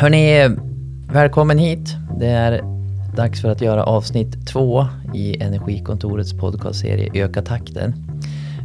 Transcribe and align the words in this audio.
Hörni, 0.00 0.56
välkommen 1.12 1.58
hit. 1.58 1.96
Det 2.18 2.26
är 2.26 2.62
dags 3.16 3.40
för 3.40 3.48
att 3.48 3.60
göra 3.60 3.84
avsnitt 3.84 4.46
två 4.46 4.86
i 5.14 5.42
Energikontorets 5.42 6.32
podcastserie 6.32 7.24
Öka 7.24 7.42
takten. 7.42 7.94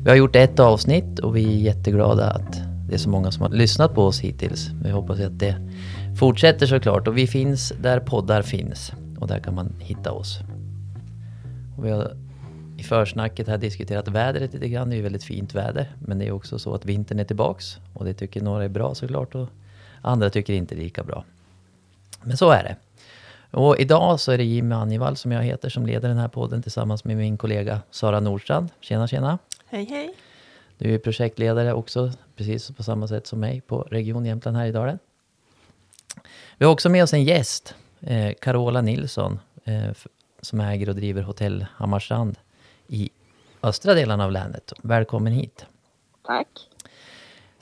Vi 0.03 0.09
har 0.09 0.17
gjort 0.17 0.35
ett 0.35 0.59
avsnitt 0.59 1.19
och 1.19 1.35
vi 1.35 1.45
är 1.45 1.57
jätteglada 1.57 2.29
att 2.29 2.61
det 2.87 2.93
är 2.93 2.97
så 2.97 3.09
många 3.09 3.31
som 3.31 3.41
har 3.41 3.49
lyssnat 3.49 3.95
på 3.95 4.03
oss 4.03 4.19
hittills. 4.19 4.69
Vi 4.83 4.91
hoppas 4.91 5.19
att 5.19 5.39
det 5.39 5.55
fortsätter 6.19 6.65
såklart 6.65 7.07
och 7.07 7.17
vi 7.17 7.27
finns 7.27 7.73
där 7.81 7.99
poddar 7.99 8.41
finns 8.41 8.93
och 9.19 9.27
där 9.27 9.39
kan 9.39 9.55
man 9.55 9.75
hitta 9.79 10.11
oss. 10.11 10.39
Och 11.77 11.85
vi 11.85 11.89
har 11.89 12.17
i 12.77 12.83
försnacket 12.83 13.47
här 13.47 13.57
diskuterat 13.57 14.07
vädret 14.07 14.53
lite 14.53 14.69
grann. 14.69 14.89
Det 14.89 14.95
är 14.95 14.97
ju 14.97 15.03
väldigt 15.03 15.23
fint 15.23 15.55
väder, 15.55 15.91
men 15.99 16.19
det 16.19 16.27
är 16.27 16.31
också 16.31 16.59
så 16.59 16.75
att 16.75 16.85
vintern 16.85 17.19
är 17.19 17.23
tillbaks 17.23 17.79
och 17.93 18.05
det 18.05 18.13
tycker 18.13 18.41
några 18.41 18.63
är 18.63 18.69
bra 18.69 18.95
såklart 18.95 19.35
och 19.35 19.49
andra 20.03 20.29
tycker 20.29 20.53
inte 20.53 20.75
lika 20.75 21.03
bra. 21.03 21.23
Men 22.21 22.37
så 22.37 22.51
är 22.51 22.63
det. 22.63 22.75
Och 23.57 23.79
idag 23.79 24.19
så 24.19 24.31
är 24.31 24.37
det 24.37 24.43
Jimmy 24.43 24.75
Anjevall 24.75 25.17
som 25.17 25.31
jag 25.31 25.43
heter 25.43 25.69
som 25.69 25.85
leder 25.85 26.09
den 26.09 26.17
här 26.17 26.27
podden 26.27 26.61
tillsammans 26.61 27.03
med 27.03 27.17
min 27.17 27.37
kollega 27.37 27.81
Sara 27.91 28.19
Nordstrand. 28.19 28.69
Tjena 28.79 29.07
tjena! 29.07 29.39
Hej 29.65 29.85
hej! 29.85 30.15
Du 30.77 30.93
är 30.93 30.99
projektledare 30.99 31.73
också, 31.73 32.11
precis 32.35 32.71
på 32.71 32.83
samma 32.83 33.07
sätt 33.07 33.27
som 33.27 33.39
mig 33.39 33.61
på 33.61 33.81
Region 33.81 34.25
Jämtland 34.25 34.57
Härjedalen. 34.57 34.99
Vi 36.57 36.65
har 36.65 36.71
också 36.71 36.89
med 36.89 37.03
oss 37.03 37.13
en 37.13 37.23
gäst, 37.23 37.75
eh, 38.01 38.33
Carola 38.41 38.81
Nilsson, 38.81 39.39
eh, 39.65 39.91
som 40.41 40.59
äger 40.59 40.89
och 40.89 40.95
driver 40.95 41.21
Hotell 41.21 41.65
Hammarstrand 41.75 42.37
i 42.87 43.09
östra 43.63 43.93
delarna 43.93 44.25
av 44.25 44.31
länet. 44.31 44.73
Välkommen 44.81 45.33
hit! 45.33 45.65
Tack! 46.25 46.47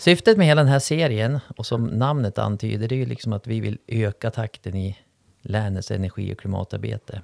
Syftet 0.02 0.38
med 0.38 0.48
hela 0.48 0.62
den 0.62 0.72
här 0.72 0.80
serien, 0.80 1.40
och 1.58 1.66
som 1.66 1.86
namnet 1.86 2.38
antyder, 2.38 2.88
det 2.88 2.96
är 2.96 2.98
ju 2.98 3.06
liksom 3.06 3.34
att 3.34 3.48
vi 3.48 3.60
vill 3.60 3.78
öka 3.88 4.32
takten 4.32 4.76
i 4.76 4.98
länets 5.42 5.92
energi 5.92 6.34
och 6.34 6.40
klimatarbete. 6.40 7.22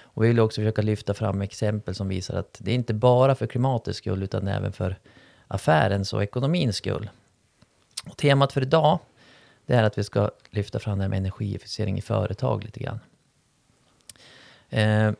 Och 0.00 0.24
vi 0.24 0.28
vill 0.28 0.40
också 0.40 0.60
försöka 0.60 0.82
lyfta 0.82 1.14
fram 1.14 1.42
exempel 1.42 1.94
som 1.94 2.08
visar 2.08 2.36
att 2.36 2.56
det 2.58 2.70
är 2.70 2.74
inte 2.74 2.94
bara 2.94 3.34
för 3.34 3.46
klimatets 3.46 3.98
skull, 3.98 4.22
utan 4.22 4.48
även 4.48 4.72
för 4.72 4.98
affärens 5.48 6.12
och 6.12 6.22
ekonomins 6.22 6.76
skull. 6.76 7.10
Och 8.06 8.16
temat 8.16 8.52
för 8.52 8.62
idag, 8.62 8.98
det 9.66 9.74
är 9.74 9.82
att 9.82 9.98
vi 9.98 10.04
ska 10.04 10.30
lyfta 10.50 10.78
fram 10.78 10.98
det 10.98 11.04
här 11.04 11.08
med 11.08 11.18
energieffektivisering 11.18 11.98
i 11.98 12.02
företag 12.02 12.64
lite 12.64 12.80
grann. 12.80 13.00
Eh, 14.70 15.12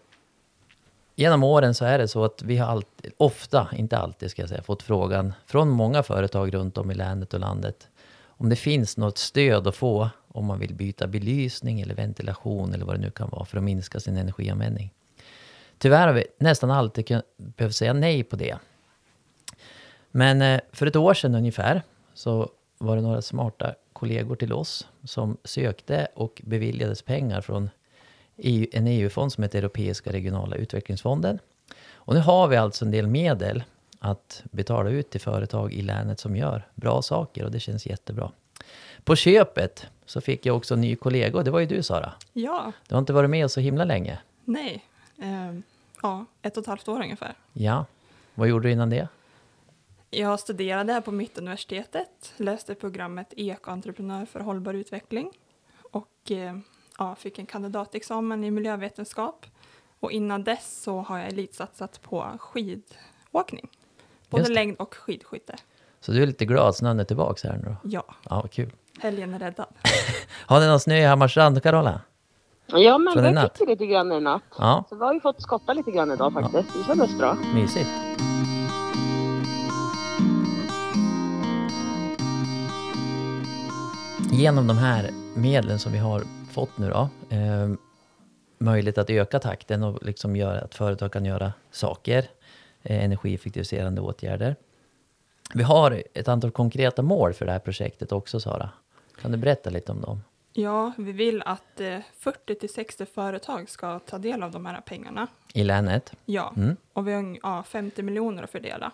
genom 1.15 1.45
åren 1.45 1.75
så 1.75 1.85
är 1.85 1.99
det 1.99 2.09
så 2.09 2.25
att 2.25 2.43
vi 2.43 2.57
har 2.57 2.67
alltid, 2.67 3.13
ofta, 3.17 3.69
inte 3.77 3.99
alltid 3.99 4.31
ska 4.31 4.43
jag 4.43 4.49
säga, 4.49 4.63
fått 4.63 4.83
frågan 4.83 5.33
från 5.47 5.69
många 5.69 6.03
företag 6.03 6.55
runt 6.55 6.79
om 6.79 6.91
i 6.91 6.95
länet 6.95 7.35
och 7.35 7.41
landet 7.41 7.89
om 8.37 8.49
det 8.49 8.57
finns 8.57 8.97
något 8.97 9.19
stöd 9.19 9.67
att 9.67 9.77
få 9.77 10.11
om 10.29 10.45
man 10.45 10.59
vill 10.59 10.75
byta 10.75 11.07
belysning 11.07 11.81
eller 11.81 11.95
ventilation 11.95 12.75
eller 12.75 12.85
vad 12.85 12.95
det 12.95 13.01
nu 13.01 13.11
kan 13.11 13.29
vara 13.29 13.45
för 13.45 13.59
att 13.59 13.65
minska 13.65 14.01
sin 14.01 14.17
energianvändning. 14.17 14.93
Tyvärr 15.79 16.07
har 16.07 16.15
vi 16.15 16.25
nästan 16.39 16.71
alltid 16.71 17.21
behövt 17.37 17.75
säga 17.75 17.93
nej 17.93 18.25
på 18.25 18.37
det. 18.37 18.59
Men 20.11 20.43
eh, 20.43 20.61
för 20.73 20.87
ett 20.87 20.97
år 20.97 21.15
sedan 21.15 21.35
ungefär 21.35 21.83
så 22.15 22.49
var 22.79 22.97
det 22.97 23.03
några 23.03 23.23
smarta 23.23 23.75
kollegor 23.93 24.37
till 24.37 24.53
oss 24.53 24.89
som 25.05 25.37
sökte 25.45 26.09
och 26.15 26.43
beviljades 26.45 27.03
pengar 27.03 27.41
från 27.41 27.71
EU, 28.37 28.67
en 28.73 28.87
EU-fond 28.87 29.33
som 29.33 29.43
heter 29.43 29.59
Europeiska 29.59 30.13
regionala 30.13 30.57
utvecklingsfonden. 30.57 31.39
Och 31.93 32.15
nu 32.15 32.21
har 32.21 32.49
vi 32.49 32.57
alltså 32.57 32.85
en 32.85 32.91
del 32.91 33.07
medel 33.07 33.65
att 33.99 34.43
betala 34.51 34.91
ut 34.91 35.11
till 35.11 35.21
företag 35.21 35.73
i 35.73 35.83
länet 35.83 36.21
som 36.21 36.37
gör 36.37 36.69
bra 36.75 37.03
saker 37.03 37.45
och 37.45 37.51
det 37.51 37.61
känns 37.61 37.87
jättebra. 37.87 38.33
På 39.05 39.17
köpet 39.17 39.87
så 40.07 40.21
fick 40.21 40.47
jag 40.47 40.57
också 40.57 40.75
en 40.75 40.81
ny 40.81 40.97
kollega 40.97 41.39
och 41.39 41.45
det 41.45 41.51
var 41.51 41.61
ju 41.61 41.67
du 41.67 41.83
Sara. 41.83 42.13
Ja. 42.33 42.73
Du 42.89 42.95
har 42.95 42.99
inte 42.99 43.13
varit 43.13 43.31
med 43.31 43.51
så 43.51 43.61
himla 43.61 43.85
länge. 43.85 44.19
Nej. 44.45 44.85
Eh, 45.23 45.59
ja, 46.03 46.27
ett 46.43 46.57
och 46.57 46.61
ett 46.61 46.67
halvt 46.67 46.89
år 46.89 47.01
ungefär. 47.03 47.35
Ja. 47.53 47.87
Vad 48.35 48.49
gjorde 48.49 48.69
du 48.69 48.73
innan 48.73 48.91
det? 48.91 49.09
Jag 50.11 50.41
studerade 50.41 50.93
här 50.93 51.01
på 51.01 51.13
Mittuniversitetet, 51.13 52.33
läste 52.37 52.75
programmet 52.75 53.35
Ekoentreprenör 53.37 54.27
för 54.27 54.41
hållbar 54.41 54.75
utveckling 54.75 55.31
och 55.93 56.31
eh, 56.31 56.57
ja, 56.99 57.15
fick 57.15 57.39
en 57.39 57.47
kandidatexamen 57.47 58.45
i 58.45 58.51
miljövetenskap. 58.51 59.47
Och 60.01 60.13
innan 60.13 60.45
dess 60.45 60.83
så 60.83 61.01
har 61.01 61.19
jag 61.19 61.29
elitsatsat 61.29 62.03
på 62.03 62.27
skidåkning. 62.39 63.71
Både 64.31 64.49
längd 64.49 64.77
och 64.79 64.95
skidskytte. 64.95 65.57
Så 66.01 66.13
du 66.13 66.23
är 66.23 66.27
lite 66.27 66.45
glad 66.45 66.77
snön 66.77 67.01
är 67.01 67.05
tillbaka 67.05 67.49
här 67.49 67.57
nu 67.57 67.65
då? 67.65 67.77
Ja. 67.83 68.05
Ja, 68.31 68.49
kul. 68.53 68.73
Helgen 68.99 69.35
är 69.35 69.39
räddad. 69.39 69.67
har 70.47 70.61
ni 70.61 70.67
någon 70.67 70.81
snö 70.81 70.97
i 70.97 71.05
Hammarstrand, 71.05 71.63
Carola? 71.63 72.01
Ja, 72.67 72.99
men 72.99 73.13
Från 73.13 73.25
vi 73.25 73.49
fick 73.59 73.69
lite 73.69 73.87
grann 73.87 74.13
i 74.13 74.21
natt. 74.21 74.43
Ja. 74.59 74.85
Så 74.89 74.97
vi 74.97 75.05
har 75.05 75.15
ju 75.15 75.21
fått 75.21 75.43
skotta 75.43 75.73
lite 75.73 75.91
grann 75.91 76.13
idag 76.13 76.33
faktiskt. 76.33 76.69
Ja. 76.75 76.81
Det 76.81 76.87
kändes 76.87 77.19
bra. 77.19 77.37
Mysigt. 77.55 77.89
Genom 84.39 84.67
de 84.67 84.79
här 84.79 85.11
medlen 85.37 85.79
som 85.79 85.93
vi 85.93 85.99
har 85.99 86.23
fått 86.51 86.79
nu 86.79 86.91
då, 86.91 87.09
eh, 87.37 87.69
möjlighet 88.59 88.99
att 88.99 89.11
öka 89.11 89.39
takten 89.39 89.83
och 89.83 90.03
liksom 90.03 90.37
göra 90.37 90.61
att 90.61 90.75
företag 90.75 91.13
kan 91.13 91.25
göra 91.25 91.53
saker, 91.71 92.25
eh, 92.83 93.05
energieffektiviserande 93.05 94.01
åtgärder. 94.01 94.57
Vi 95.55 95.63
har 95.63 96.03
ett 96.15 96.29
antal 96.29 96.51
konkreta 96.51 97.03
mål 97.03 97.33
för 97.33 97.47
det 97.47 97.53
här 97.53 97.59
projektet 97.59 98.13
också, 98.13 98.41
Sara. 98.41 98.71
Kan 99.21 99.33
du 99.33 99.39
berätta 99.39 99.71
lite 99.71 99.93
om 99.93 100.01
dem? 100.01 100.21
Ja, 100.53 100.93
vi 100.99 101.13
vill 101.13 101.43
att 101.43 101.81
eh, 101.81 101.99
40 102.19 102.55
till 102.55 102.73
60 102.73 103.07
företag 103.07 103.71
ska 103.71 103.99
ta 103.99 104.19
del 104.19 104.43
av 104.43 104.51
de 104.51 104.67
här 104.67 104.81
pengarna. 104.81 105.27
I 105.55 105.65
länet? 105.65 106.13
Ja, 106.25 106.53
mm. 106.57 106.77
och 106.93 107.09
vi 107.09 107.13
har 107.13 107.39
ja, 107.43 107.65
50 107.69 108.03
miljoner 108.03 108.43
att 108.43 108.51
fördela. 108.51 108.93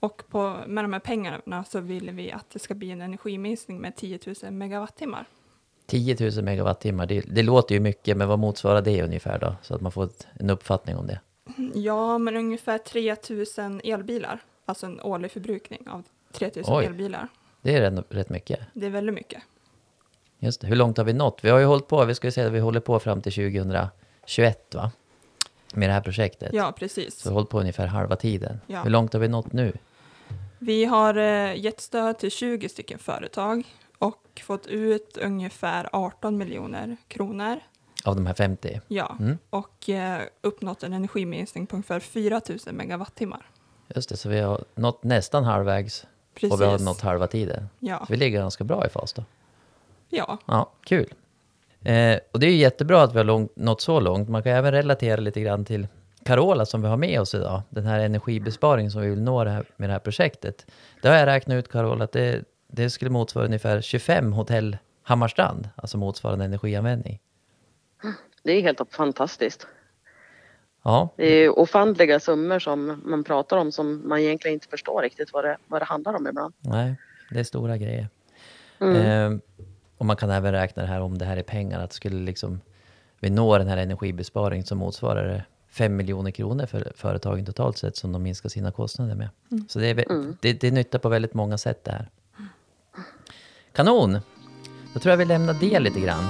Och 0.00 0.22
på, 0.28 0.56
med 0.66 0.84
de 0.84 0.92
här 0.92 1.00
pengarna 1.00 1.64
så 1.64 1.80
vill 1.80 2.10
vi 2.10 2.32
att 2.32 2.50
det 2.50 2.58
ska 2.58 2.74
bli 2.74 2.90
en 2.90 3.00
energiminskning 3.00 3.80
med 3.80 3.96
10 3.96 4.18
000 4.42 4.52
megawattimmar. 4.52 5.24
10 5.86 6.30
000 6.30 6.44
megawattimmar, 6.44 7.06
det, 7.06 7.20
det 7.20 7.42
låter 7.42 7.74
ju 7.74 7.80
mycket, 7.80 8.16
men 8.16 8.28
vad 8.28 8.38
motsvarar 8.38 8.82
det 8.82 9.02
ungefär 9.02 9.38
då? 9.38 9.54
Så 9.62 9.74
att 9.74 9.80
man 9.80 9.92
får 9.92 10.04
ett, 10.04 10.26
en 10.32 10.50
uppfattning 10.50 10.96
om 10.96 11.06
det. 11.06 11.20
Ja, 11.74 12.18
men 12.18 12.36
ungefär 12.36 12.78
3 12.78 13.16
000 13.58 13.80
elbilar. 13.84 14.42
Alltså 14.64 14.86
en 14.86 15.00
årlig 15.00 15.30
förbrukning 15.30 15.88
av 15.88 16.02
3 16.32 16.50
000 16.56 16.64
Oj. 16.68 16.84
elbilar. 16.84 17.28
Det 17.62 17.76
är 17.76 17.90
rätt, 17.90 18.04
rätt 18.08 18.28
mycket. 18.28 18.60
Det 18.72 18.86
är 18.86 18.90
väldigt 18.90 19.14
mycket. 19.14 19.42
Just 20.38 20.60
det. 20.60 20.66
Hur 20.66 20.76
långt 20.76 20.96
har 20.96 21.04
vi 21.04 21.12
nått? 21.12 21.38
Vi 21.42 21.50
har 21.50 21.58
ju 21.58 21.64
hållit 21.64 21.88
på, 21.88 22.04
vi 22.04 22.14
ska 22.14 22.30
säga 22.30 22.46
att 22.46 22.52
vi 22.52 22.60
håller 22.60 22.80
på 22.80 22.98
fram 22.98 23.22
till 23.22 23.32
2021 23.32 24.74
va? 24.74 24.90
Med 25.74 25.88
det 25.88 25.92
här 25.92 26.00
projektet. 26.00 26.50
Ja, 26.52 26.72
precis. 26.76 27.18
Så 27.18 27.28
vi 27.28 27.30
har 27.30 27.34
hållit 27.34 27.50
på 27.50 27.60
ungefär 27.60 27.86
halva 27.86 28.16
tiden. 28.16 28.60
Ja. 28.66 28.82
Hur 28.82 28.90
långt 28.90 29.12
har 29.12 29.20
vi 29.20 29.28
nått 29.28 29.52
nu? 29.52 29.72
Vi 30.62 30.84
har 30.84 31.16
eh, 31.16 31.56
gett 31.60 31.80
stöd 31.80 32.18
till 32.18 32.30
20 32.30 32.68
stycken 32.68 32.98
företag 32.98 33.64
och 33.98 34.40
fått 34.44 34.66
ut 34.66 35.18
ungefär 35.22 35.88
18 35.92 36.38
miljoner 36.38 36.96
kronor. 37.08 37.60
Av 38.04 38.16
de 38.16 38.26
här 38.26 38.34
50? 38.34 38.80
Ja, 38.88 39.16
mm. 39.20 39.38
och 39.50 39.88
eh, 39.88 40.22
uppnått 40.40 40.82
en 40.82 40.92
energiminskning 40.92 41.66
på 41.66 41.76
ungefär 41.76 42.00
4 42.00 42.40
000 42.48 42.58
megawattimmar. 42.72 43.46
Just 43.94 44.08
det, 44.08 44.16
så 44.16 44.28
vi 44.28 44.40
har 44.40 44.64
nått 44.74 45.04
nästan 45.04 45.44
halvvägs 45.44 46.06
Precis. 46.34 46.52
och 46.52 46.60
vi 46.60 46.64
har 46.64 46.78
nått 46.78 47.00
halva 47.00 47.26
tiden. 47.26 47.68
Ja. 47.78 47.98
Så 47.98 48.12
vi 48.12 48.16
ligger 48.16 48.40
ganska 48.40 48.64
bra 48.64 48.86
i 48.86 48.88
fas 48.88 49.12
då. 49.12 49.24
Ja. 50.08 50.38
Ja, 50.46 50.72
kul. 50.84 51.14
Eh, 51.82 52.18
och 52.32 52.40
det 52.40 52.46
är 52.46 52.50
ju 52.50 52.56
jättebra 52.56 53.02
att 53.02 53.14
vi 53.14 53.18
har 53.18 53.24
långt, 53.24 53.56
nått 53.56 53.80
så 53.80 54.00
långt. 54.00 54.28
Man 54.28 54.42
kan 54.42 54.52
även 54.52 54.72
relatera 54.72 55.20
lite 55.20 55.40
grann 55.40 55.64
till 55.64 55.88
Carola 56.24 56.66
som 56.66 56.82
vi 56.82 56.88
har 56.88 56.96
med 56.96 57.20
oss 57.20 57.34
idag. 57.34 57.62
Den 57.70 57.86
här 57.86 58.00
energibesparingen 58.00 58.90
som 58.90 59.02
vi 59.02 59.10
vill 59.10 59.22
nå 59.22 59.44
det 59.44 59.50
här, 59.50 59.64
med 59.76 59.88
det 59.88 59.92
här 59.92 60.00
projektet. 60.00 60.66
Det 61.02 61.08
har 61.08 61.16
jag 61.16 61.26
räknat 61.26 61.54
ut 61.54 61.68
Carola 61.68 62.04
att 62.04 62.12
det, 62.12 62.44
det 62.66 62.90
skulle 62.90 63.10
motsvara 63.10 63.44
ungefär 63.44 63.80
25 63.80 64.32
hotell 64.32 64.76
Hammarstrand, 65.02 65.68
alltså 65.76 65.98
motsvarande 65.98 66.44
energianvändning. 66.44 67.20
Det 68.42 68.52
är 68.52 68.62
helt 68.62 68.80
fantastiskt. 68.90 69.66
Ja. 70.82 71.08
Det 71.16 71.26
är 71.26 71.58
ofantliga 71.58 72.20
summor 72.20 72.58
som 72.58 73.02
man 73.04 73.24
pratar 73.24 73.56
om 73.56 73.72
som 73.72 74.08
man 74.08 74.18
egentligen 74.18 74.54
inte 74.54 74.68
förstår 74.68 75.02
riktigt 75.02 75.32
vad 75.32 75.44
det, 75.44 75.56
vad 75.66 75.80
det 75.80 75.84
handlar 75.84 76.14
om 76.14 76.26
ibland. 76.26 76.54
Nej, 76.60 76.96
det 77.30 77.40
är 77.40 77.44
stora 77.44 77.76
grejer. 77.76 78.08
Mm. 78.78 78.96
Eh, 78.96 79.38
och 79.98 80.06
man 80.06 80.16
kan 80.16 80.30
även 80.30 80.52
räkna 80.52 80.82
det 80.82 80.88
här 80.88 81.00
om 81.00 81.18
det 81.18 81.24
här 81.24 81.36
är 81.36 81.42
pengar, 81.42 81.80
att 81.80 81.92
skulle 81.92 82.16
liksom 82.16 82.60
vi 83.20 83.30
nå 83.30 83.58
den 83.58 83.68
här 83.68 83.76
energibesparingen 83.76 84.66
så 84.66 84.74
motsvarar 84.74 85.28
det 85.28 85.44
5 85.70 85.96
miljoner 85.96 86.30
kronor 86.30 86.66
för 86.66 86.92
företagen 86.96 87.46
totalt 87.46 87.78
sett 87.78 87.96
som 87.96 88.12
de 88.12 88.22
minskar 88.22 88.48
sina 88.48 88.72
kostnader 88.72 89.14
med. 89.14 89.28
Mm. 89.50 89.68
Så 89.68 89.78
det 89.78 89.86
är, 89.86 90.10
mm. 90.10 90.36
det, 90.40 90.52
det 90.52 90.66
är 90.66 90.72
nytta 90.72 90.98
på 90.98 91.08
väldigt 91.08 91.34
många 91.34 91.58
sätt 91.58 91.84
det 91.84 91.90
här. 91.90 92.08
Kanon! 93.72 94.18
Då 94.94 95.00
tror 95.00 95.10
jag 95.10 95.16
vi 95.16 95.24
lämnar 95.24 95.54
det 95.54 95.80
lite 95.80 96.00
grann. 96.00 96.24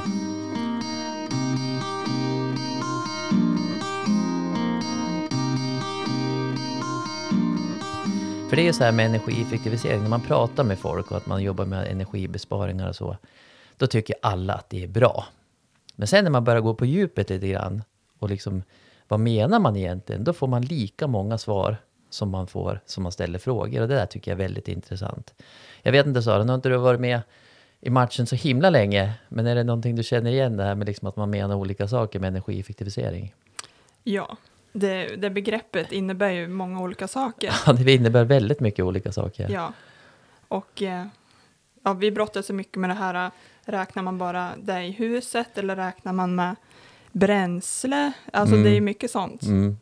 För 8.48 8.56
det 8.56 8.62
är 8.62 8.66
ju 8.66 8.72
så 8.72 8.84
här 8.84 8.92
med 8.92 9.06
energieffektivisering, 9.06 10.02
när 10.02 10.08
man 10.08 10.20
pratar 10.20 10.64
med 10.64 10.78
folk 10.78 11.10
och 11.10 11.16
att 11.16 11.26
man 11.26 11.42
jobbar 11.42 11.64
med 11.64 11.86
energibesparingar 11.88 12.88
och 12.88 12.96
så. 12.96 13.16
då 13.76 13.86
tycker 13.86 14.16
alla 14.22 14.54
att 14.54 14.70
det 14.70 14.84
är 14.84 14.88
bra. 14.88 15.26
Men 15.96 16.08
sen 16.08 16.24
när 16.24 16.30
man 16.30 16.44
börjar 16.44 16.60
gå 16.60 16.74
på 16.74 16.86
djupet 16.86 17.30
lite 17.30 17.48
grann 17.48 17.82
och 18.18 18.30
liksom 18.30 18.62
vad 19.10 19.20
menar 19.20 19.60
man 19.60 19.76
egentligen? 19.76 20.24
Då 20.24 20.32
får 20.32 20.46
man 20.46 20.62
lika 20.62 21.06
många 21.06 21.38
svar 21.38 21.76
som 22.10 22.30
man 22.30 22.46
får 22.46 22.80
som 22.86 23.02
man 23.02 23.12
ställer 23.12 23.38
frågor 23.38 23.82
och 23.82 23.88
det 23.88 23.94
där 23.94 24.06
tycker 24.06 24.30
jag 24.30 24.40
är 24.40 24.44
väldigt 24.44 24.68
intressant. 24.68 25.34
Jag 25.82 25.92
vet 25.92 26.06
inte 26.06 26.22
Sara, 26.22 26.44
nu 26.44 26.48
har 26.48 26.54
inte 26.54 26.68
du 26.68 26.76
varit 26.76 27.00
med 27.00 27.20
i 27.80 27.90
matchen 27.90 28.26
så 28.26 28.36
himla 28.36 28.70
länge, 28.70 29.12
men 29.28 29.46
är 29.46 29.54
det 29.54 29.64
någonting 29.64 29.96
du 29.96 30.02
känner 30.02 30.30
igen 30.30 30.56
det 30.56 30.64
här 30.64 30.74
med 30.74 30.86
liksom 30.86 31.08
att 31.08 31.16
man 31.16 31.30
menar 31.30 31.56
olika 31.56 31.88
saker 31.88 32.18
med 32.18 32.28
energieffektivisering? 32.28 33.34
Ja, 34.04 34.36
det, 34.72 35.16
det 35.16 35.30
begreppet 35.30 35.92
innebär 35.92 36.30
ju 36.30 36.48
många 36.48 36.80
olika 36.80 37.08
saker. 37.08 37.52
Ja, 37.66 37.72
det 37.72 37.92
innebär 37.92 38.24
väldigt 38.24 38.60
mycket 38.60 38.84
olika 38.84 39.12
saker. 39.12 39.48
Ja, 39.48 39.72
och 40.48 40.82
eh, 40.82 41.06
ja, 41.82 41.92
vi 41.92 42.10
brottas 42.10 42.46
så 42.46 42.52
mycket 42.52 42.76
med 42.76 42.90
det 42.90 42.94
här, 42.94 43.30
räknar 43.62 44.02
man 44.02 44.18
bara 44.18 44.50
det 44.58 44.82
i 44.82 44.90
huset 44.90 45.58
eller 45.58 45.76
räknar 45.76 46.12
man 46.12 46.34
med 46.34 46.56
bränsle? 47.12 48.12
Alltså 48.32 48.54
Mm. 48.54 48.64
det 48.64 48.76
är 48.76 48.80
mycket 48.80 49.10
sånt. 49.10 49.42
Mm. 49.42 49.76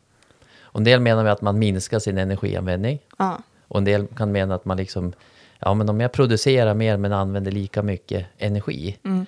Och 0.61 0.79
en 0.79 0.83
del 0.83 0.99
menar 0.99 1.23
med 1.23 1.31
att 1.31 1.41
man 1.41 1.59
minskar 1.59 1.99
sin 1.99 2.17
energianvändning. 2.17 2.99
Ja, 3.17 3.41
Och 3.67 3.77
en 3.77 3.85
del 3.85 4.07
kan 4.07 4.31
mena 4.31 4.55
att 4.55 4.65
man 4.65 4.77
liksom, 4.77 5.13
ja 5.59 5.73
men 5.73 5.89
om 5.89 5.99
jag 5.99 6.11
producerar 6.11 6.73
mer 6.73 6.97
men 6.97 7.13
använder 7.13 7.51
lika 7.51 7.83
mycket 7.83 8.25
energi, 8.37 8.97
mm, 9.03 9.25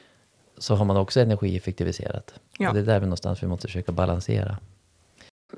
så 0.58 0.76
har 0.76 0.86
man 0.86 0.98
också 0.98 1.20
energieffektiviserat. 1.22 2.34
Ja. 2.58 2.68
Och 2.70 2.74
det 2.76 2.80
är 2.82 2.86
där 2.86 3.00
vi 3.00 3.06
någonstans 3.06 3.44
vi 3.44 3.48
måste 3.48 3.68
försöka 3.68 3.92
balansera. 3.92 4.58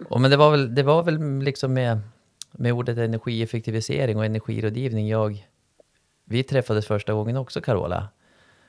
Och 0.10 0.22
men 0.22 0.32
det 0.32 0.38
var 0.38 0.52
väl, 0.52 0.76
det 0.76 0.84
var 0.84 1.04
väl 1.04 1.40
liksom 1.40 1.74
med, 1.74 2.00
med 2.52 2.74
ordet 2.74 2.98
energieffektivisering 2.98 4.18
och 4.18 4.26
energirådgivning 4.26 5.08
jag, 5.08 5.48
vi 6.26 6.44
träffades 6.44 6.88
första 6.88 7.14
gången 7.14 7.38
också 7.38 7.62
Carola. 7.62 8.08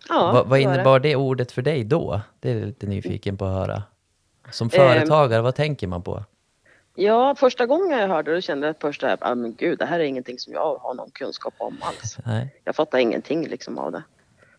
Ja, 0.08 0.32
vad, 0.32 0.32
vad 0.32 0.44
det 0.44 0.48
var 0.48 0.56
det. 0.56 0.62
innebar 0.62 1.00
det 1.00 1.16
ordet 1.16 1.52
för 1.52 1.62
dig 1.62 1.84
då? 1.84 2.20
Det 2.40 2.50
är 2.50 2.54
jag 2.54 2.66
lite 2.66 2.86
nyfiken 2.86 3.36
på 3.36 3.44
att 3.44 3.52
höra. 3.68 3.82
Som 4.50 4.64
Ehm. 4.66 4.70
företagare, 4.70 5.42
vad 5.42 5.54
tänker 5.54 5.86
man 5.86 6.02
på? 6.02 6.24
Ja, 6.94 7.34
första 7.38 7.66
gången 7.66 7.98
jag 7.98 8.08
hörde 8.08 8.34
det 8.34 8.42
kände 8.42 8.66
jag 8.66 8.76
först 8.80 9.02
att 9.02 9.22
ah, 9.22 9.34
men 9.34 9.54
gud, 9.54 9.78
det 9.78 9.86
här 9.86 10.00
är 10.00 10.04
ingenting 10.04 10.38
som 10.38 10.52
jag 10.52 10.76
har 10.76 10.94
någon 10.94 11.10
kunskap 11.10 11.54
om 11.58 11.76
alls. 11.80 12.18
Nej. 12.24 12.60
Jag 12.64 12.76
fattar 12.76 12.98
ingenting 12.98 13.46
liksom 13.48 13.78
av 13.78 13.92
det. 13.92 14.02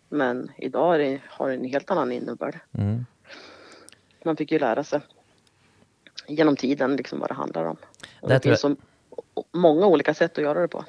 Men 0.10 0.52
idag 0.58 1.00
det, 1.00 1.20
har 1.30 1.50
det 1.50 1.56
en 1.56 1.66
helt 1.66 1.92
annan 1.92 2.12
innebörd. 2.12 2.60
Mm. 2.78 3.06
Man 4.26 4.38
fick 4.38 4.52
ju 4.52 4.60
lära 4.60 4.84
sig 4.84 5.00
genom 6.28 6.56
tiden 6.56 6.96
liksom 6.96 7.20
vad 7.20 7.30
det 7.30 7.34
handlar 7.34 7.66
om. 7.66 7.78
Och 8.22 8.30
det 8.30 8.40
tror 8.40 8.52
finns 8.52 8.62
så 8.62 8.76
många 9.54 9.86
olika 9.88 10.14
sätt 10.14 10.38
att 10.38 10.44
göra 10.44 10.62
det 10.62 10.68
på. 10.68 10.86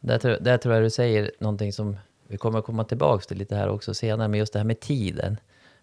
Där, 0.00 0.18
tror- 0.18 0.38
där 0.40 0.58
tror 0.58 0.74
jag 0.74 0.84
du 0.84 0.90
säger 0.90 1.30
någonting 1.38 1.72
som 1.72 1.96
vi 2.28 2.36
kommer 2.36 2.58
att 2.58 2.64
komma 2.64 2.84
tillbaka 2.84 3.24
till 3.24 3.38
lite 3.38 3.56
här 3.56 3.68
också 3.68 3.94
senare, 3.94 4.28
men 4.28 4.38
just 4.38 4.52
det 4.52 4.58
här 4.58 4.66
med 4.66 4.80
tiden. 4.80 5.36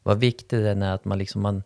Vad 0.04 0.20
viktigt 0.20 0.50
den 0.50 0.82
är 0.82 0.94
att 0.94 1.06
man 1.06 1.18
liksom, 1.18 1.42
man, 1.42 1.64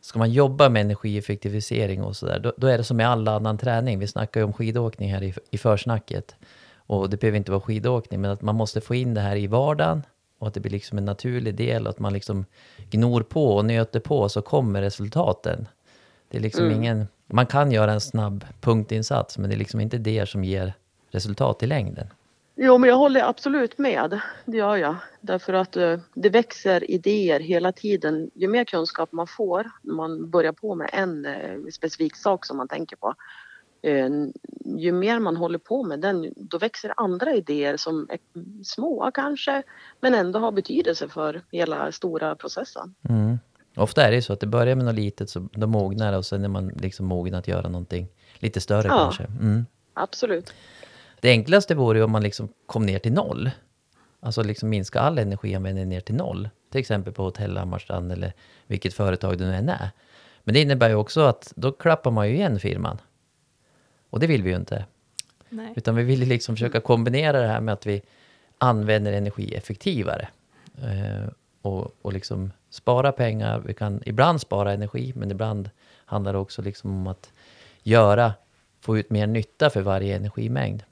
ska 0.00 0.18
man 0.18 0.32
jobba 0.32 0.68
med 0.68 0.80
energieffektivisering 0.80 2.02
och 2.02 2.16
sådär, 2.16 2.38
då, 2.38 2.52
då 2.56 2.66
är 2.66 2.78
det 2.78 2.84
som 2.84 2.96
med 2.96 3.08
all 3.08 3.28
annan 3.28 3.58
träning. 3.58 3.98
Vi 3.98 4.06
snackar 4.06 4.40
ju 4.40 4.44
om 4.44 4.52
skidåkning 4.52 5.12
här 5.12 5.22
i, 5.22 5.34
i 5.50 5.58
försnacket. 5.58 6.36
Och 6.74 7.10
det 7.10 7.20
behöver 7.20 7.38
inte 7.38 7.50
vara 7.50 7.60
skidåkning, 7.60 8.20
men 8.20 8.30
att 8.30 8.42
man 8.42 8.54
måste 8.54 8.80
få 8.80 8.94
in 8.94 9.14
det 9.14 9.20
här 9.20 9.36
i 9.36 9.46
vardagen 9.46 10.02
och 10.38 10.48
att 10.48 10.54
det 10.54 10.60
blir 10.60 10.72
liksom 10.72 10.98
en 10.98 11.04
naturlig 11.04 11.54
del 11.54 11.86
och 11.86 11.90
att 11.90 11.98
man 11.98 12.12
liksom 12.12 12.44
gnor 12.90 13.22
på 13.22 13.56
och 13.56 13.64
nöter 13.64 14.00
på 14.00 14.28
så 14.28 14.42
kommer 14.42 14.82
resultaten. 14.82 15.68
Det 16.28 16.36
är 16.36 16.42
liksom 16.42 16.70
ingen, 16.70 17.08
man 17.26 17.46
kan 17.46 17.72
göra 17.72 17.92
en 17.92 18.00
snabb 18.00 18.44
punktinsats, 18.60 19.38
men 19.38 19.50
det 19.50 19.56
är 19.56 19.58
liksom 19.58 19.80
inte 19.80 19.98
det 19.98 20.28
som 20.28 20.44
ger 20.44 20.74
resultat 21.10 21.62
i 21.62 21.66
längden. 21.66 22.06
Jo, 22.60 22.78
men 22.78 22.90
jag 22.90 22.96
håller 22.96 23.28
absolut 23.28 23.78
med. 23.78 24.20
Det 24.44 24.56
gör 24.56 24.76
jag. 24.76 24.96
Därför 25.20 25.52
att 25.52 25.76
eh, 25.76 25.98
det 26.14 26.28
växer 26.28 26.90
idéer 26.90 27.40
hela 27.40 27.72
tiden. 27.72 28.30
Ju 28.34 28.48
mer 28.48 28.64
kunskap 28.64 29.12
man 29.12 29.26
får 29.26 29.70
när 29.82 29.94
man 29.94 30.30
börjar 30.30 30.52
på 30.52 30.74
med 30.74 30.90
en 30.92 31.26
eh, 31.26 31.58
specifik 31.72 32.16
sak 32.16 32.46
som 32.46 32.56
man 32.56 32.68
tänker 32.68 32.96
på. 32.96 33.14
Eh, 33.82 34.08
ju 34.76 34.92
mer 34.92 35.18
man 35.18 35.36
håller 35.36 35.58
på 35.58 35.82
med 35.82 36.00
den, 36.00 36.32
då 36.36 36.58
växer 36.58 36.92
andra 36.96 37.34
idéer 37.34 37.76
som 37.76 38.08
är 38.10 38.18
små 38.64 39.10
kanske, 39.14 39.62
men 40.00 40.14
ändå 40.14 40.38
har 40.38 40.52
betydelse 40.52 41.08
för 41.08 41.42
hela 41.52 41.92
stora 41.92 42.36
processen. 42.36 42.94
Mm. 43.08 43.38
Ofta 43.76 44.02
är 44.02 44.10
det 44.10 44.16
ju 44.16 44.22
så 44.22 44.32
att 44.32 44.40
det 44.40 44.46
börjar 44.46 44.74
med 44.74 44.84
något 44.84 44.94
litet, 44.94 45.30
så 45.30 45.48
då 45.52 45.66
mognar 45.66 46.12
det 46.12 46.18
och 46.18 46.26
sen 46.26 46.44
är 46.44 46.48
man 46.48 46.68
liksom 46.68 47.06
mogen 47.06 47.34
att 47.34 47.48
göra 47.48 47.68
någonting 47.68 48.08
lite 48.38 48.60
större 48.60 48.88
Ja. 48.88 48.98
kanske. 48.98 49.24
Mm. 49.24 49.66
Absolut. 49.94 50.54
Det 51.20 51.30
enklaste 51.30 51.74
vore 51.74 51.98
ju 51.98 52.04
om 52.04 52.10
man 52.10 52.22
liksom 52.22 52.48
kom 52.66 52.86
ner 52.86 52.98
till 52.98 53.12
noll. 53.12 53.50
Alltså 54.20 54.42
liksom 54.42 54.68
minska 54.68 55.00
all 55.00 55.18
energianvändning 55.18 55.88
ner 55.88 56.00
till 56.00 56.14
noll. 56.14 56.48
Till 56.70 56.80
exempel 56.80 57.12
på 57.12 57.22
Hotell 57.22 57.56
Hammarstrand 57.56 58.12
eller 58.12 58.32
vilket 58.66 58.94
företag 58.94 59.38
det 59.38 59.46
nu 59.46 59.54
än 59.54 59.68
är. 59.68 59.90
Men 60.44 60.54
det 60.54 60.60
innebär 60.60 60.88
ju 60.88 60.94
också 60.94 61.20
att 61.20 61.52
då 61.56 61.72
klappar 61.72 62.10
man 62.10 62.28
ju 62.28 62.34
igen 62.34 62.60
firman. 62.60 62.98
Och 64.10 64.20
det 64.20 64.26
vill 64.26 64.42
vi 64.42 64.50
ju 64.50 64.56
inte. 64.56 64.84
nej. 65.48 65.72
Utan 65.76 65.96
vi 65.96 66.02
vill 66.02 66.20
liksom 66.20 66.56
försöka 66.56 66.80
kombinera 66.80 67.40
det 67.40 67.46
här 67.46 67.60
med 67.60 67.72
att 67.72 67.86
vi 67.86 68.02
använder 68.58 69.12
energi 69.12 69.54
effektivare. 69.54 70.28
Eh, 70.82 71.28
och, 71.62 71.94
och 72.02 72.12
liksom 72.12 72.52
spara 72.70 73.12
pengar. 73.12 73.62
Vi 73.66 73.74
kan 73.74 74.02
ibland 74.06 74.40
spara 74.40 74.72
energi, 74.72 75.12
men 75.16 75.30
ibland 75.30 75.70
handlar 76.04 76.32
det 76.32 76.38
också 76.38 76.62
liksom 76.62 76.90
om 76.90 77.06
att 77.06 77.32
göra, 77.82 78.32
få 78.80 78.98
ut 78.98 79.10
mer 79.10 79.26
nytta 79.26 79.70
för 79.70 79.80
varje 79.80 80.16
energimängd. 80.16 80.82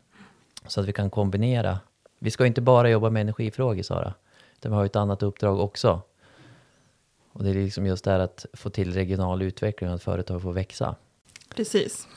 Så 0.68 0.80
att 0.80 0.86
vi 0.86 0.92
kan 0.92 1.10
kombinera. 1.10 1.78
Vi 2.18 2.30
ska 2.30 2.46
inte 2.46 2.60
bara 2.60 2.90
jobba 2.90 3.10
med 3.10 3.20
energifrågor, 3.20 3.82
Sara. 3.82 4.14
Utan 4.54 4.72
vi 4.72 4.76
har 4.76 4.84
ett 4.84 4.96
annat 4.96 5.22
uppdrag 5.22 5.60
också. 5.60 6.00
Och 7.32 7.44
det 7.44 7.50
är 7.50 7.54
liksom 7.54 7.86
just 7.86 8.04
det 8.04 8.10
här 8.10 8.18
att 8.18 8.46
få 8.52 8.70
till 8.70 8.92
regional 8.92 9.42
utveckling 9.42 9.90
och 9.90 9.96
att 9.96 10.02
företag 10.02 10.42
får 10.42 10.52
växa. 10.52 10.96
Precis. 11.56 12.08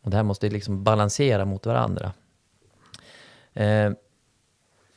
Och 0.00 0.10
det 0.10 0.16
här 0.16 0.24
måste 0.24 0.48
liksom 0.48 0.84
balansera 0.84 1.44
mot 1.44 1.66
varandra. 1.66 2.12
Eh, 3.52 3.92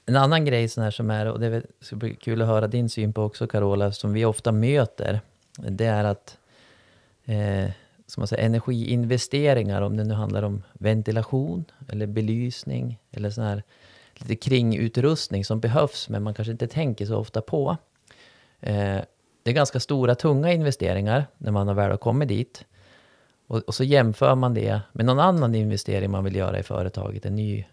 en 0.05 0.15
annan 0.15 0.45
grej 0.45 0.67
sån 0.69 0.83
här 0.83 0.91
som 0.91 1.11
är, 1.11 1.25
och 1.25 1.39
det 1.39 1.47
är 1.47 1.65
ska 1.81 1.95
bli 1.95 2.15
kul 2.15 2.41
att 2.41 2.47
höra 2.47 2.67
din 2.67 2.89
syn 2.89 3.13
på 3.13 3.23
också 3.23 3.47
Carola, 3.47 3.91
som 3.91 4.13
vi 4.13 4.25
ofta 4.25 4.51
möter, 4.51 5.21
det 5.57 5.85
är 5.85 6.03
att 6.03 6.37
eh, 7.25 7.71
som 8.07 8.21
man 8.21 8.27
säger, 8.27 8.45
energiinvesteringar, 8.45 9.81
om 9.81 9.97
det 9.97 10.03
nu 10.03 10.13
handlar 10.13 10.43
om 10.43 10.63
ventilation 10.73 11.65
eller 11.89 12.07
belysning 12.07 12.99
eller 13.11 13.29
sån 13.29 13.43
här 13.43 13.63
lite 14.15 14.35
kringutrustning 14.35 15.45
som 15.45 15.59
behövs 15.59 16.09
men 16.09 16.23
man 16.23 16.33
kanske 16.33 16.51
inte 16.51 16.67
tänker 16.67 17.05
så 17.05 17.15
ofta 17.17 17.41
på. 17.41 17.77
Eh, 18.59 19.01
det 19.43 19.51
är 19.51 19.53
ganska 19.53 19.79
stora, 19.79 20.15
tunga 20.15 20.51
investeringar 20.51 21.27
när 21.37 21.51
man 21.51 21.67
har 21.67 21.75
väl 21.75 21.91
har 21.91 21.97
kommit 21.97 22.27
dit. 22.27 22.65
Och, 23.47 23.57
och 23.57 23.75
så 23.75 23.83
jämför 23.83 24.35
man 24.35 24.53
det 24.53 24.81
med 24.91 25.05
någon 25.05 25.19
annan 25.19 25.55
investering 25.55 26.11
man 26.11 26.23
vill 26.23 26.35
göra 26.35 26.59
i 26.59 26.63
företaget. 26.63 27.25
En 27.25 27.35
ny 27.35 27.65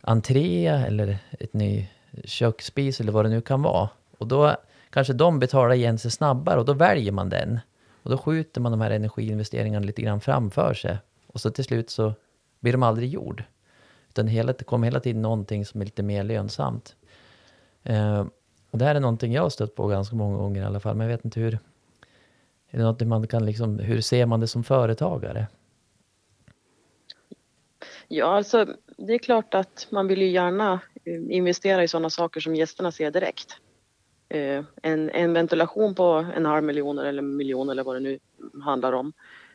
entré 0.00 0.66
eller 0.66 1.18
ett 1.30 1.52
ny 1.54 1.88
köksspis 2.24 3.00
eller 3.00 3.12
vad 3.12 3.24
det 3.24 3.28
nu 3.28 3.40
kan 3.40 3.62
vara. 3.62 3.88
Och 4.18 4.26
då 4.26 4.56
kanske 4.90 5.12
de 5.12 5.38
betalar 5.38 5.74
igen 5.74 5.98
sig 5.98 6.10
snabbare 6.10 6.58
och 6.58 6.64
då 6.64 6.72
väljer 6.72 7.12
man 7.12 7.28
den. 7.28 7.60
Och 8.04 8.10
då 8.10 8.18
skjuter 8.18 8.60
man 8.60 8.72
de 8.72 8.80
här 8.80 8.90
energiinvesteringarna 8.90 9.86
lite 9.86 10.02
grann 10.02 10.20
framför 10.20 10.74
sig. 10.74 10.98
Och 11.26 11.40
så 11.40 11.50
till 11.50 11.64
slut 11.64 11.90
så 11.90 12.14
blir 12.60 12.72
de 12.72 12.82
aldrig 12.82 13.08
gjord. 13.08 13.44
Utan 14.08 14.28
hela, 14.28 14.52
det 14.52 14.64
kommer 14.64 14.86
hela 14.86 15.00
tiden 15.00 15.22
någonting 15.22 15.64
som 15.64 15.80
är 15.80 15.84
lite 15.84 16.02
mer 16.02 16.24
lönsamt. 16.24 16.96
Eh, 17.82 18.26
och 18.70 18.78
det 18.78 18.84
här 18.84 18.94
är 18.94 19.00
någonting 19.00 19.32
jag 19.32 19.42
har 19.42 19.50
stött 19.50 19.74
på 19.74 19.86
ganska 19.86 20.16
många 20.16 20.36
gånger 20.36 20.62
i 20.62 20.64
alla 20.64 20.80
fall. 20.80 20.96
Men 20.96 21.06
jag 21.06 21.16
vet 21.16 21.24
inte 21.24 21.40
hur... 21.40 21.58
Är 22.70 22.78
det 22.78 22.84
något 22.84 23.00
man 23.00 23.26
kan 23.26 23.46
liksom, 23.46 23.78
hur 23.78 24.00
ser 24.00 24.26
man 24.26 24.40
det 24.40 24.46
som 24.46 24.64
företagare? 24.64 25.46
Ja, 28.08 28.36
alltså 28.36 28.66
det 28.96 29.12
är 29.12 29.18
klart 29.18 29.54
att 29.54 29.86
man 29.90 30.06
vill 30.06 30.22
ju 30.22 30.28
gärna 30.28 30.80
eh, 31.04 31.36
investera 31.36 31.84
i 31.84 31.88
sådana 31.88 32.10
saker 32.10 32.40
som 32.40 32.54
gästerna 32.54 32.92
ser 32.92 33.10
direkt. 33.10 33.56
Eh, 34.34 34.64
En, 34.82 35.10
en 35.10 35.32
ventilation 35.32 35.94
på 35.94 36.26
en 36.36 36.46
halv 36.46 36.64
miljon 36.64 36.98
eller 36.98 37.18
en 37.22 37.36
miljon 37.36 37.68
eller 37.70 37.84
vad 37.84 37.96
det 37.96 38.00
nu 38.00 38.18
handlar 38.64 38.92
om. 38.92 39.12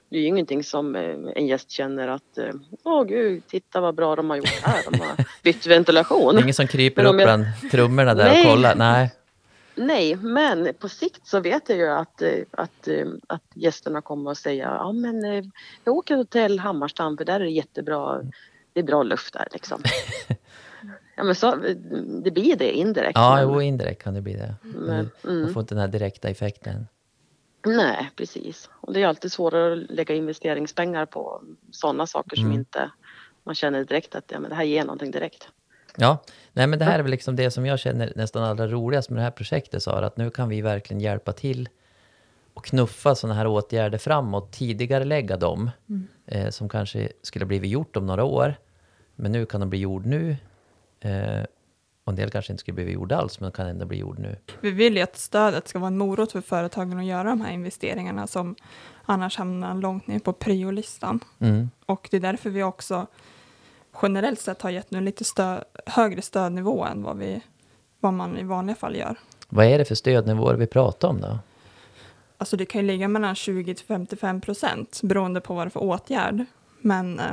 Det 0.09 0.17
är 0.17 0.21
ju 0.21 0.27
ingenting 0.27 0.63
som 0.63 0.95
eh, 0.95 1.15
en 1.35 1.47
gäst 1.47 1.71
känner 1.71 2.07
att 2.07 2.37
eh, 2.37 2.53
åh 2.83 3.03
gud, 3.03 3.47
titta 3.47 3.81
vad 3.81 3.95
bra 3.95 4.15
de 4.15 4.29
har 4.29 4.37
gjort 4.37 4.61
här. 4.63 4.83
De 4.91 4.99
har 4.99 5.25
bytt 5.43 5.67
ventilation. 5.67 6.39
Ingen 6.39 6.53
som 6.53 6.67
kryper 6.67 7.03
upp 7.05 7.07
jag- 7.07 7.15
bland 7.27 7.45
trummorna 7.71 8.13
där 8.13 8.25
Nej. 8.25 8.45
och 8.45 8.53
kollar? 8.53 8.75
Nej. 8.75 9.11
Nej, 9.75 10.15
men 10.15 10.73
på 10.79 10.89
sikt 10.89 11.27
så 11.27 11.39
vet 11.39 11.69
jag 11.69 11.77
ju 11.77 11.87
att, 11.87 12.21
att, 12.51 12.87
att 13.27 13.43
gästerna 13.53 14.01
kommer 14.01 14.31
att 14.31 14.37
säga 14.37 14.65
ja 14.79 14.91
men 14.91 15.23
jag 15.83 15.95
åker 15.95 16.15
till 16.15 16.17
hotell 16.17 16.59
Hammarstrand 16.59 17.17
för 17.17 17.25
där 17.25 17.35
är 17.39 17.43
det 17.43 17.49
jättebra, 17.49 18.21
det 18.73 18.79
är 18.79 18.83
bra 18.83 19.03
luft 19.03 19.33
där 19.33 19.47
liksom. 19.51 19.81
Ja 21.19 21.25
men 21.25 21.35
så, 21.35 21.55
det 22.23 22.31
blir 22.31 22.55
det 22.55 22.71
indirekt. 22.71 23.11
Ja, 23.15 23.35
men, 23.35 23.43
jo, 23.43 23.61
indirekt 23.61 24.03
kan 24.03 24.13
det 24.13 24.21
bli 24.21 24.33
det. 24.33 24.55
Men 24.61 24.85
men, 24.85 25.09
Man 25.21 25.37
mm, 25.37 25.53
får 25.53 25.61
inte 25.61 25.75
den 25.75 25.81
här 25.81 25.87
direkta 25.87 26.29
effekten. 26.29 26.87
nej, 27.65 28.11
precis. 28.15 28.69
Och 28.73 28.93
det 28.93 29.03
är 29.03 29.07
alltid 29.07 29.31
svårare 29.31 29.73
att 29.73 29.91
lägga 29.91 30.15
investeringspengar 30.15 31.05
på 31.05 31.41
sådana 31.71 32.07
saker 32.07 32.35
som 32.35 32.45
Mm. 32.45 32.59
inte 32.59 32.91
man 33.43 33.55
känner 33.55 33.83
direkt 33.83 34.15
att 34.15 34.23
ja, 34.27 34.39
men 34.39 34.49
det 34.49 34.55
här 34.55 34.63
ger 34.63 34.83
någonting 34.83 35.11
direkt. 35.11 35.47
Ja, 35.95 36.17
nej 36.53 36.67
men 36.67 36.79
det 36.79 36.85
här 36.85 36.99
är 36.99 37.03
väl 37.03 37.11
liksom 37.11 37.35
det 37.35 37.51
som 37.51 37.65
jag 37.65 37.79
känner 37.79 38.13
nästan 38.15 38.43
allra 38.43 38.67
roligast 38.67 39.09
med 39.09 39.19
det 39.19 39.23
här 39.23 39.31
projektet 39.31 39.83
Sara, 39.83 40.05
att 40.05 40.17
nu 40.17 40.29
kan 40.29 40.49
vi 40.49 40.61
verkligen 40.61 41.01
hjälpa 41.01 41.31
till 41.31 41.69
och 42.53 42.65
knuffa 42.65 43.15
sådana 43.15 43.35
här 43.35 43.47
åtgärder 43.47 43.97
framåt, 43.97 44.51
tidigare 44.51 45.05
lägga 45.05 45.37
dem, 45.37 45.71
eh, 46.25 46.49
som 46.49 46.69
kanske 46.69 47.09
skulle 47.21 47.45
blivit 47.45 47.71
gjort 47.71 47.95
om 47.97 48.05
några 48.05 48.23
år, 48.23 48.55
men 49.15 49.31
nu 49.31 49.45
kan 49.45 49.59
de 49.59 49.69
bli 49.69 49.79
gjord 49.79 50.05
nu. 50.05 50.35
Eh, 50.99 51.43
och 52.03 52.11
en 52.11 52.15
del 52.15 52.29
kanske 52.29 52.53
inte 52.53 52.61
skulle 52.61 52.75
bli 52.75 52.93
gjord 52.93 53.11
alls, 53.11 53.39
men 53.39 53.51
kan 53.51 53.67
ändå 53.67 53.85
bli 53.85 53.97
gjord 53.97 54.19
nu. 54.19 54.35
Vi 54.61 54.71
vill 54.71 54.95
ju 54.95 55.01
att 55.01 55.17
stödet 55.17 55.67
ska 55.67 55.79
vara 55.79 55.87
en 55.87 55.97
morot 55.97 56.31
för 56.31 56.41
företagen 56.41 56.99
att 56.99 57.05
göra 57.05 57.29
de 57.29 57.41
här 57.41 57.51
investeringarna 57.51 58.27
som 58.27 58.55
annars 59.05 59.37
hamnar 59.37 59.75
långt 59.75 60.07
ner 60.07 60.19
på 60.19 60.33
priolistan. 60.33 61.19
Mm. 61.39 61.69
Och 61.85 62.07
det 62.11 62.17
är 62.17 62.21
därför 62.21 62.49
vi 62.49 62.63
också 62.63 63.07
generellt 64.01 64.39
sett 64.39 64.61
har 64.61 64.69
gett 64.69 64.91
nu 64.91 65.01
lite 65.01 65.23
stö 65.23 65.63
högre 65.85 66.21
stödnivå 66.21 66.85
än 66.85 67.03
vad, 67.03 67.17
vi, 67.17 67.41
vad 67.99 68.13
man 68.13 68.37
i 68.37 68.43
vanliga 68.43 68.75
fall 68.75 68.95
gör. 68.95 69.15
Vad 69.49 69.65
är 69.65 69.77
det 69.77 69.85
för 69.85 69.95
stödnivåer 69.95 70.55
vi 70.55 70.67
pratar 70.67 71.07
om 71.07 71.21
då? 71.21 71.39
Alltså 72.37 72.57
det 72.57 72.65
kan 72.65 72.81
ju 72.81 72.87
ligga 72.87 73.07
mellan 73.07 73.35
20 73.35 73.75
till 73.75 73.85
55 73.85 74.41
procent 74.41 74.99
beroende 75.03 75.41
på 75.41 75.53
vad 75.53 75.67
det 75.67 75.69
är 75.69 75.71
för 75.71 75.83
åtgärd. 75.83 76.45
Men 76.81 77.19
eh, 77.19 77.25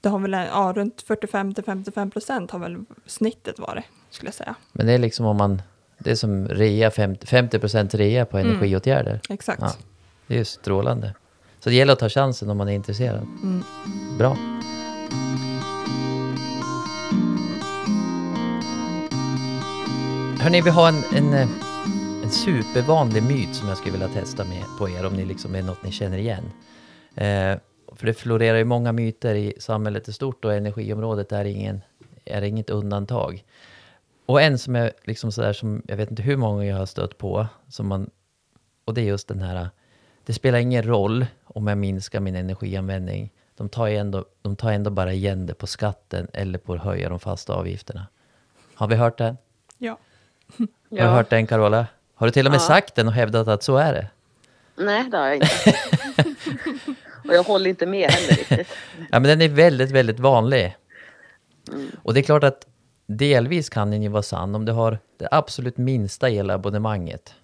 det 0.00 0.08
har 0.08 0.18
väl, 0.18 0.32
ja, 0.32 0.72
runt 0.76 1.02
45 1.02 1.54
till 1.54 1.64
55 1.64 2.10
procent 2.10 2.50
har 2.50 2.58
väl 2.58 2.76
snittet 3.06 3.58
varit, 3.58 3.84
skulle 4.10 4.28
jag 4.28 4.34
säga. 4.34 4.54
Men 4.72 4.86
det 4.86 4.92
är 4.92 4.98
liksom 4.98 5.26
om 5.26 5.36
man, 5.36 5.62
det 5.98 6.10
är 6.10 6.14
som 6.14 6.48
rea, 6.48 6.90
50, 6.90 7.26
50% 7.26 7.96
rea 7.96 8.24
på 8.24 8.38
Mm. 8.38 8.50
energiåtgärder. 8.52 9.20
Exakt. 9.28 9.60
Ja, 9.62 9.72
det 10.26 10.34
är 10.34 10.38
ju 10.38 10.44
strålande. 10.44 11.14
Så 11.60 11.68
det 11.68 11.74
gäller 11.74 11.92
att 11.92 11.98
ta 11.98 12.08
chansen 12.08 12.50
om 12.50 12.56
man 12.56 12.68
är 12.68 12.72
intresserad. 12.72 13.26
Mm. 13.42 13.62
Bra. 14.18 14.36
Hörni, 20.40 20.60
vi 20.60 20.70
har 20.70 20.88
en, 20.88 21.02
en, 21.16 21.48
en 22.22 22.30
supervanlig 22.30 23.22
myt 23.22 23.54
som 23.54 23.68
jag 23.68 23.76
skulle 23.78 23.92
vilja 23.92 24.08
testa 24.08 24.44
med 24.44 24.64
på 24.78 24.88
er, 24.90 25.06
om 25.06 25.12
ni 25.12 25.24
liksom 25.24 25.54
är 25.54 25.62
något 25.62 25.82
ni 25.82 25.92
känner 25.92 26.18
igen. 26.18 26.44
Eh, 27.14 27.58
för 28.00 28.06
det 28.06 28.14
florerar 28.14 28.58
ju 28.58 28.64
många 28.64 28.92
myter 28.92 29.34
i 29.34 29.54
samhället 29.58 30.08
i 30.08 30.12
stort 30.12 30.44
och 30.44 30.54
energiområdet 30.54 31.32
är, 31.32 31.44
ingen, 31.44 31.80
är 32.24 32.42
inget 32.42 32.70
undantag. 32.70 33.44
Och 34.26 34.42
en 34.42 34.58
som 34.58 34.76
är 34.76 34.92
liksom 35.04 35.32
sådär 35.32 35.52
som, 35.52 35.82
jag 35.86 35.96
vet 35.96 36.10
inte 36.10 36.22
hur 36.22 36.36
många 36.36 36.64
jag 36.64 36.76
har 36.76 36.86
stött 36.86 37.18
på, 37.18 37.46
som 37.68 37.88
man, 37.88 38.10
och 38.84 38.94
det 38.94 39.00
är 39.00 39.04
just 39.04 39.28
den 39.28 39.40
här, 39.40 39.68
det 40.26 40.32
spelar 40.32 40.58
ingen 40.58 40.82
roll 40.82 41.26
om 41.44 41.66
jag 41.66 41.78
minskar 41.78 42.20
min 42.20 42.34
energianvändning. 42.36 43.32
De 43.56 43.68
tar, 43.68 43.86
ju 43.86 43.96
ändå, 43.96 44.24
de 44.42 44.56
tar 44.56 44.72
ändå 44.72 44.90
bara 44.90 45.12
igen 45.12 45.46
det 45.46 45.54
på 45.54 45.66
skatten 45.66 46.28
eller 46.32 46.58
på 46.58 46.74
att 46.74 46.80
höja 46.82 47.08
de 47.08 47.20
fasta 47.20 47.52
avgifterna. 47.54 48.06
Har 48.74 48.88
vi 48.88 48.94
hört 48.94 49.18
den? 49.18 49.36
Ja. 49.78 49.98
Har 50.90 50.96
du 50.96 51.02
hört 51.02 51.30
den 51.30 51.46
Carola? 51.46 51.86
Har 52.14 52.26
du 52.26 52.30
till 52.30 52.46
och 52.46 52.52
med 52.52 52.60
Ja. 52.60 52.66
sagt 52.66 52.94
den 52.94 53.06
och 53.06 53.12
hävdat 53.12 53.48
att 53.48 53.62
så 53.62 53.76
är 53.76 53.92
det? 53.92 54.06
Nej, 54.76 55.10
det 55.10 55.16
har 55.16 55.26
jag 55.26 55.36
inte. 55.36 55.48
och 57.30 57.36
jag 57.36 57.42
håller 57.42 57.70
inte 57.70 57.86
med 57.86 58.10
heller 58.10 58.36
riktigt. 58.36 58.68
Ja, 59.10 59.20
men 59.20 59.22
den 59.22 59.42
är 59.42 59.48
väldigt, 59.48 59.90
väldigt 59.90 60.20
vanlig. 60.20 60.76
Och 62.02 62.14
det 62.14 62.20
är 62.20 62.22
klart 62.22 62.44
att 62.44 62.66
delvis 63.06 63.68
kan 63.68 63.90
den 63.90 64.02
ju 64.02 64.08
vara 64.08 64.22
sann 64.22 64.54
om 64.54 64.64
du 64.64 64.72
har 64.72 64.98
det 65.16 65.28
absolut 65.30 65.76
minsta 65.76 66.30
elabonnemanget, 66.30 67.34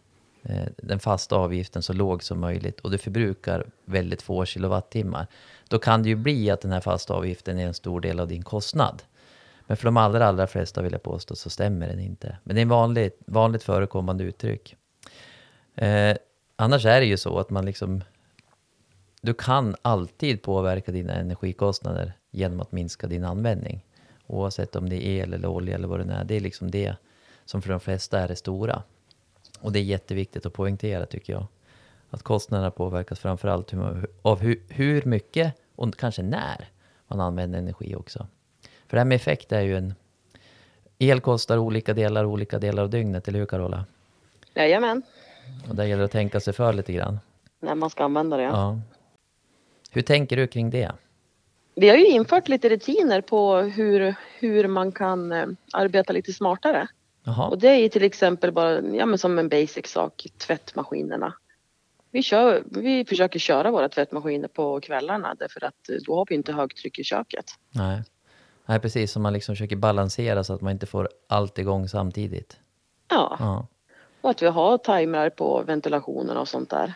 eh, 0.42 0.66
den 0.76 1.00
fasta 1.00 1.36
avgiften 1.36 1.82
så 1.82 1.92
låg 1.92 2.22
som 2.22 2.40
möjligt 2.40 2.80
och 2.80 2.90
du 2.90 2.98
förbrukar 2.98 3.66
väldigt 3.84 4.22
få 4.22 4.44
kilowattimmar. 4.44 5.26
Då 5.68 5.78
kan 5.78 6.02
det 6.02 6.08
ju 6.08 6.16
bli 6.16 6.50
att 6.50 6.60
den 6.60 6.72
här 6.72 6.80
fasta 6.80 7.14
avgiften 7.14 7.58
är 7.58 7.66
en 7.66 7.74
stor 7.74 8.00
del 8.00 8.20
av 8.20 8.28
din 8.28 8.42
kostnad. 8.42 9.02
Men 9.66 9.76
för 9.76 9.84
de 9.84 9.96
allra, 9.96 10.26
allra 10.26 10.46
flesta 10.46 10.82
vill 10.82 10.92
jag 10.92 11.02
påstå 11.02 11.36
så 11.36 11.50
stämmer 11.50 11.88
den 11.88 12.00
inte. 12.00 12.38
Men 12.44 12.56
det 12.56 12.60
är 12.60 12.62
en 12.62 12.68
vanligt, 12.68 13.18
vanligt 13.26 13.62
förekommande 13.62 14.24
uttryck. 14.24 14.76
Eh, 15.74 16.16
annars 16.56 16.86
är 16.86 17.00
det 17.00 17.06
ju 17.06 17.16
så 17.16 17.38
att 17.38 17.50
man 17.50 17.64
liksom 17.66 18.02
du 19.26 19.34
kan 19.34 19.76
alltid 19.82 20.42
påverka 20.42 20.92
dina 20.92 21.14
energikostnader 21.14 22.12
genom 22.30 22.60
att 22.60 22.72
minska 22.72 23.06
din 23.06 23.24
användning. 23.24 23.84
Oavsett 24.26 24.76
om 24.76 24.88
det 24.88 25.06
är 25.06 25.22
el 25.22 25.34
eller 25.34 25.48
olja 25.48 25.74
eller 25.74 25.88
vad 25.88 26.00
det 26.00 26.04
nu 26.04 26.12
är. 26.12 26.24
Det 26.24 26.34
är 26.34 26.40
liksom 26.40 26.70
det 26.70 26.96
som 27.44 27.62
för 27.62 27.70
de 27.70 27.80
flesta 27.80 28.18
är 28.18 28.28
det 28.28 28.36
stora. 28.36 28.82
Och 29.60 29.72
det 29.72 29.78
är 29.78 29.82
jätteviktigt 29.82 30.46
att 30.46 30.52
poängtera 30.52 31.06
tycker 31.06 31.32
jag. 31.32 31.46
Att 32.10 32.22
kostnaderna 32.22 32.70
påverkas 32.70 33.18
framförallt 33.20 33.72
av 34.22 34.40
hur, 34.40 34.62
hur 34.68 35.02
mycket 35.04 35.54
och 35.76 35.94
kanske 35.94 36.22
när 36.22 36.68
man 37.08 37.20
använder 37.20 37.58
energi 37.58 37.94
också. 37.94 38.26
För 38.86 38.96
det 38.96 39.00
här 39.00 39.04
med 39.04 39.16
effekt 39.16 39.52
är 39.52 39.60
ju 39.60 39.76
en... 39.76 39.94
El 40.98 41.20
kostar 41.20 41.58
olika 41.58 41.94
delar 41.94 42.24
olika 42.24 42.58
delar 42.58 42.82
av 42.82 42.90
dygnet, 42.90 43.28
eller 43.28 43.38
hur 43.38 43.46
Carola? 43.46 43.84
Jajamän, 44.54 45.02
Och 45.68 45.74
där 45.74 45.84
gäller 45.84 45.98
det 45.98 46.04
att 46.04 46.10
tänka 46.12 46.40
sig 46.40 46.52
för 46.52 46.72
lite 46.72 46.92
grann. 46.92 47.18
när 47.60 47.74
man 47.74 47.90
ska 47.90 48.04
använda 48.04 48.36
det. 48.36 48.42
Ja. 48.42 48.80
Hur 49.90 50.02
tänker 50.02 50.36
du 50.36 50.46
kring 50.46 50.70
det? 50.70 50.92
Vi 51.74 51.88
har 51.88 51.96
ju 51.96 52.06
infört 52.06 52.48
lite 52.48 52.68
rutiner 52.68 53.20
på 53.20 53.56
hur, 53.56 54.14
hur 54.38 54.68
man 54.68 54.92
kan 54.92 55.32
eh, 55.32 55.46
arbeta 55.72 56.12
lite 56.12 56.32
smartare. 56.32 56.88
Jaha. 57.24 57.48
Och 57.48 57.58
det 57.58 57.68
är 57.68 57.76
ju 57.78 57.88
till 57.88 58.04
exempel 58.04 58.52
bara 58.52 58.80
ja, 58.80 59.06
men 59.06 59.18
som 59.18 59.38
en 59.38 59.48
basic 59.48 59.86
sak, 59.86 60.26
tvättmaskinerna. 60.38 61.34
Vi, 62.10 62.22
kör, 62.22 62.62
vi 62.66 63.04
försöker 63.04 63.38
köra 63.38 63.70
våra 63.70 63.88
tvättmaskiner 63.88 64.48
på 64.48 64.80
kvällarna 64.80 65.34
därför 65.38 65.64
att 65.64 65.88
eh, 65.88 65.96
då 66.06 66.14
har 66.14 66.26
vi 66.28 66.34
inte 66.34 66.52
högtryck 66.52 66.98
i 66.98 67.04
köket. 67.04 67.44
Nej. 67.70 68.02
Nej, 68.66 68.80
precis 68.80 69.12
som 69.12 69.22
man 69.22 69.32
liksom 69.32 69.54
försöker 69.54 69.76
balansera 69.76 70.44
så 70.44 70.52
att 70.52 70.60
man 70.60 70.72
inte 70.72 70.86
får 70.86 71.08
allt 71.28 71.58
igång 71.58 71.88
samtidigt. 71.88 72.56
Ja, 73.10 73.36
Ja. 73.40 73.66
och 74.20 74.30
att 74.30 74.42
vi 74.42 74.46
har 74.46 74.78
timrar 74.78 75.30
på 75.30 75.62
ventilationen 75.66 76.36
och 76.36 76.48
sånt 76.48 76.70
där. 76.70 76.94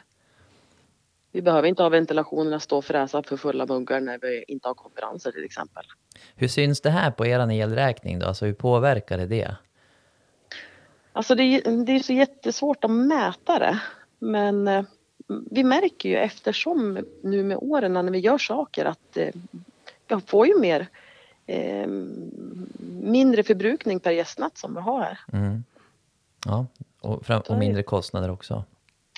Vi 1.33 1.43
behöver 1.43 1.69
inte 1.69 1.83
ha 1.83 1.89
ventilationerna 1.89 2.61
stå 2.61 2.79
och 2.79 2.85
fräsa 2.85 3.23
för 3.23 3.37
fulla 3.37 3.67
muggar 3.67 4.01
när 4.01 4.19
vi 4.19 4.45
inte 4.49 4.69
har 4.69 4.75
konferenser 4.75 5.33
till 5.33 5.45
exempel. 5.45 5.85
Hur 6.35 6.49
syns 6.49 6.81
det 6.81 6.91
här 6.91 7.11
på 7.11 7.27
er 7.27 7.51
elräkning 7.51 8.19
då? 8.19 8.27
Alltså 8.27 8.47
hur 8.47 8.53
påverkar 8.53 9.19
det 9.19 9.27
det? 9.27 9.57
Alltså 11.13 11.35
det 11.35 11.43
är, 11.43 11.85
det 11.85 11.93
är 11.93 11.99
så 11.99 12.13
jättesvårt 12.13 12.85
att 12.85 12.91
mäta 12.91 13.59
det. 13.59 13.81
Men 14.19 14.69
eh, 14.69 14.85
vi 15.51 15.65
märker 15.65 16.09
ju 16.09 16.17
eftersom 16.17 16.99
nu 17.23 17.45
med 17.45 17.57
åren 17.61 17.93
när 17.93 18.03
vi 18.03 18.19
gör 18.19 18.39
saker 18.39 18.85
att 18.85 19.17
eh, 19.17 19.29
jag 20.09 20.23
får 20.29 20.47
ju 20.47 20.59
mer 20.59 20.87
eh, 21.47 21.87
mindre 23.03 23.43
förbrukning 23.43 24.01
per 24.01 24.11
gästnatt 24.11 24.59
som 24.59 24.75
vi 24.75 24.81
har 24.81 25.01
här. 25.01 25.19
Mm. 25.33 25.65
Ja, 26.47 26.67
och, 27.01 27.27
fram, 27.27 27.43
och 27.49 27.59
mindre 27.59 27.83
kostnader 27.83 28.31
också. 28.31 28.65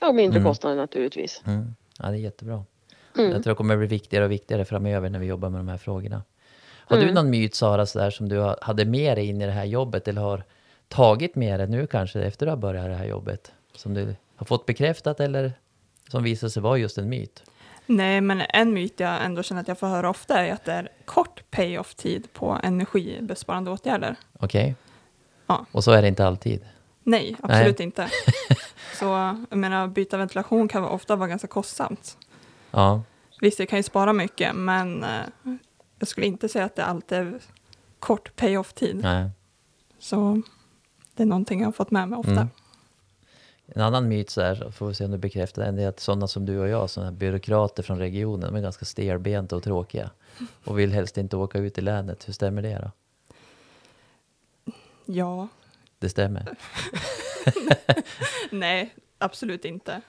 Och 0.03 0.15
mindre 0.15 0.39
Mm. 0.39 0.51
kostnader 0.51 0.77
naturligtvis. 0.77 1.43
Mm. 1.47 1.75
Ja, 2.03 2.09
det 2.09 2.17
är 2.17 2.21
jättebra. 2.21 2.65
Mm. 3.19 3.31
Jag 3.33 3.43
tror 3.43 3.51
det 3.55 3.57
kommer 3.57 3.77
bli 3.77 3.87
viktigare 3.87 4.25
och 4.25 4.31
viktigare 4.31 4.65
framöver 4.65 5.11
när 5.11 5.19
vi 5.19 5.27
jobbar 5.27 5.49
med 5.51 5.61
de 5.61 5.69
här 5.69 5.77
frågorna. 5.79 6.23
Har 6.71 6.97
du 6.97 7.03
Mm. 7.03 7.15
någon 7.15 7.31
myt 7.31 7.55
Sara, 7.55 7.87
så 7.87 7.99
där, 7.99 8.11
som 8.11 8.29
du 8.29 8.55
hade 8.63 8.85
med 8.85 9.17
dig 9.19 9.27
in 9.27 9.43
i 9.43 9.47
det 9.47 9.53
här 9.53 9.65
jobbet 9.65 10.09
eller 10.09 10.21
har 10.23 10.45
tagit 10.89 11.35
med 11.37 11.61
dig 11.61 11.69
nu 11.69 11.87
kanske 11.87 12.21
efter 12.23 12.47
att 12.47 12.49
du 12.49 12.51
har 12.51 12.57
börjat 12.57 12.87
det 12.87 12.95
här 12.95 13.05
jobbet? 13.07 13.53
Som 13.77 13.95
du 13.95 14.17
har 14.37 14.47
fått 14.47 14.67
bekräftat 14.67 15.21
eller 15.21 15.53
som 16.09 16.23
visar 16.23 16.49
sig 16.49 16.63
vara 16.63 16.77
just 16.79 16.99
en 16.99 17.09
myt? 17.09 17.43
Nej, 17.87 18.21
men 18.21 18.43
en 18.49 18.73
myt 18.75 19.01
jag 19.01 19.25
ändå 19.25 19.43
känner 19.43 19.61
att 19.61 19.69
jag 19.69 19.79
får 19.79 19.87
höra 19.87 20.11
ofta 20.11 20.39
är 20.47 20.53
att 20.53 20.65
det 20.65 20.73
är 20.73 20.89
kort 21.05 21.43
pay-off-tid 21.51 22.29
på 22.33 22.59
energibesparande 22.63 23.71
åtgärder. 23.71 24.17
Okej? 24.39 24.75
Ja. 25.47 25.67
Och 25.73 25.85
så 25.85 25.91
är 25.93 26.03
det 26.03 26.09
inte 26.09 26.27
alltid? 26.27 26.61
Nej, 27.03 27.37
absolut 27.43 27.81
inte. 27.81 28.09
Så 29.03 29.37
jag 29.51 29.59
menar, 29.59 29.89
byta 29.89 30.17
ventilation 30.17 30.69
kan 30.69 30.85
ofta 30.85 31.17
vara 31.17 31.29
ganska 31.29 31.49
kostsamt. 31.49 32.19
Ja. 32.71 33.03
Visst, 33.41 33.59
det 33.59 33.67
kan 33.67 33.79
ju 33.79 33.83
spara 33.83 34.13
mycket, 34.13 34.55
men 34.55 35.05
eh, 35.05 35.27
jag 35.99 36.09
skulle 36.09 36.27
inte 36.27 36.49
säga 36.49 36.65
att 36.65 36.77
det 36.77 36.85
alltid 36.85 37.19
är 37.19 37.41
kort 37.99 38.37
pay-off-tid. 38.37 39.01
Nej. 39.03 39.31
Så 39.99 40.43
det 41.15 41.23
är 41.23 41.27
någonting 41.27 41.61
jag 41.61 41.67
har 41.67 41.73
fått 41.73 41.91
med 41.91 42.09
mig 42.09 42.19
ofta. 42.19 42.31
Mm. 42.31 42.49
En 43.67 43.83
annan 43.83 44.09
myt, 44.09 44.31
så 44.31 44.41
här, 44.41 44.71
får 44.71 44.89
vi 44.89 44.95
se 44.95 45.05
om 45.05 45.11
du 45.11 45.19
bekräftar 45.19 45.63
den, 45.63 45.79
är 45.79 45.89
att 45.89 46.01
sådana 46.01 46.27
som 46.27 46.47
du 46.47 46.59
och 46.59 46.69
jag, 46.69 46.91
sådana 46.91 47.13
byråkrater 47.13 47.83
från 47.83 47.99
regionen, 47.99 48.53
de 48.53 48.57
är 48.57 48.63
ganska 48.63 48.85
stelbenta 48.85 49.57
och 49.57 49.63
tråkiga. 49.63 50.11
Och 50.65 50.79
vill 50.79 50.93
helst 50.93 51.19
inte 51.19 51.37
åka 51.37 51.59
ut 51.59 51.79
i 51.79 51.81
länet. 51.81 52.29
Hur 52.29 52.33
stämmer 52.33 52.63
det 52.63 52.79
då? 52.79 52.91
Ja, 55.05 55.49
Det 55.99 56.09
stämmer? 56.09 56.57
nej, 58.51 58.95
absolut 59.19 59.65
inte. 59.65 60.01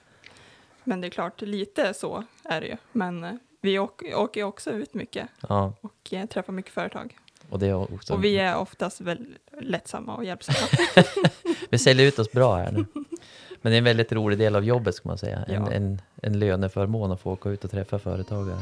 Men 0.83 1.01
det 1.01 1.07
är 1.07 1.09
klart, 1.09 1.41
lite 1.41 1.93
så 1.93 2.23
är 2.43 2.61
det 2.61 2.67
ju. 2.67 2.77
Men 2.91 3.23
eh, 3.23 3.31
vi 3.61 3.79
åker, 3.79 4.15
åker 4.15 4.43
också 4.43 4.71
ut 4.71 4.93
mycket 4.93 5.27
Ja, 5.49 5.73
och 5.81 6.13
eh, 6.13 6.25
träffar 6.25 6.53
mycket 6.53 6.73
företag. 6.73 7.17
och 7.49 7.59
det 7.59 7.67
är 7.67 7.93
också... 7.93 8.13
Och 8.13 8.23
vi 8.23 8.37
är 8.39 8.55
oftast 8.57 9.01
väl 9.01 9.25
lättsamma 9.61 10.15
och 10.15 10.25
hjälpsamma. 10.25 10.67
Vi 11.69 11.77
säljer 11.77 12.07
ut 12.07 12.19
oss 12.19 12.31
bra 12.31 12.55
här 12.55 12.71
nu. 12.71 12.85
Men 13.61 13.71
det 13.71 13.75
är 13.75 13.77
en 13.77 13.83
väldigt 13.83 14.11
rolig 14.11 14.39
del 14.39 14.55
av 14.55 14.63
jobbet 14.63 14.95
ska 14.95 15.09
man 15.09 15.17
säga. 15.17 15.37
En, 15.47 15.53
Ja. 15.53 15.71
en, 15.71 16.01
en 16.21 16.39
löneförmån 16.39 17.11
att 17.11 17.21
få 17.21 17.31
åka 17.31 17.49
ut 17.49 17.63
och 17.63 17.71
träffa 17.71 17.99
företagare. 17.99 18.59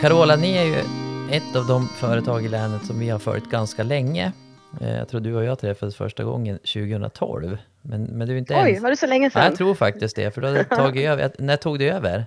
Carola, 0.00 0.36
ni 0.36 0.52
är 0.56 0.64
ju 0.64 0.82
ett 1.30 1.56
av 1.56 1.66
de 1.66 1.88
företag 1.88 2.44
i 2.44 2.48
länet 2.48 2.86
som 2.86 2.98
vi 2.98 3.08
har 3.08 3.18
följt 3.18 3.50
ganska 3.50 3.82
länge. 3.82 4.32
Eh, 4.80 4.96
Jag 4.96 5.08
tror 5.08 5.20
du 5.20 5.34
och 5.34 5.44
jag 5.44 5.58
träffades 5.58 5.96
första 5.96 6.24
gången 6.24 6.58
2012. 6.58 7.58
Men, 7.82 8.02
men 8.04 8.28
du 8.28 8.34
är 8.34 8.38
inte 8.38 8.54
Oj, 8.54 8.60
ens... 8.68 8.82
var 8.82 8.90
det 8.90 8.96
så 8.96 9.06
länge 9.06 9.26
Ja, 9.26 9.30
sedan? 9.30 9.44
jag 9.44 9.56
tror 9.56 9.74
faktiskt 9.74 10.16
det, 10.16 10.30
för 10.30 10.40
du 10.40 10.46
hade 10.46 10.64
tagit 10.76 11.06
över. 11.08 11.30
När 11.38 11.56
tog 11.56 11.78
du 11.78 11.88
över? 11.90 12.26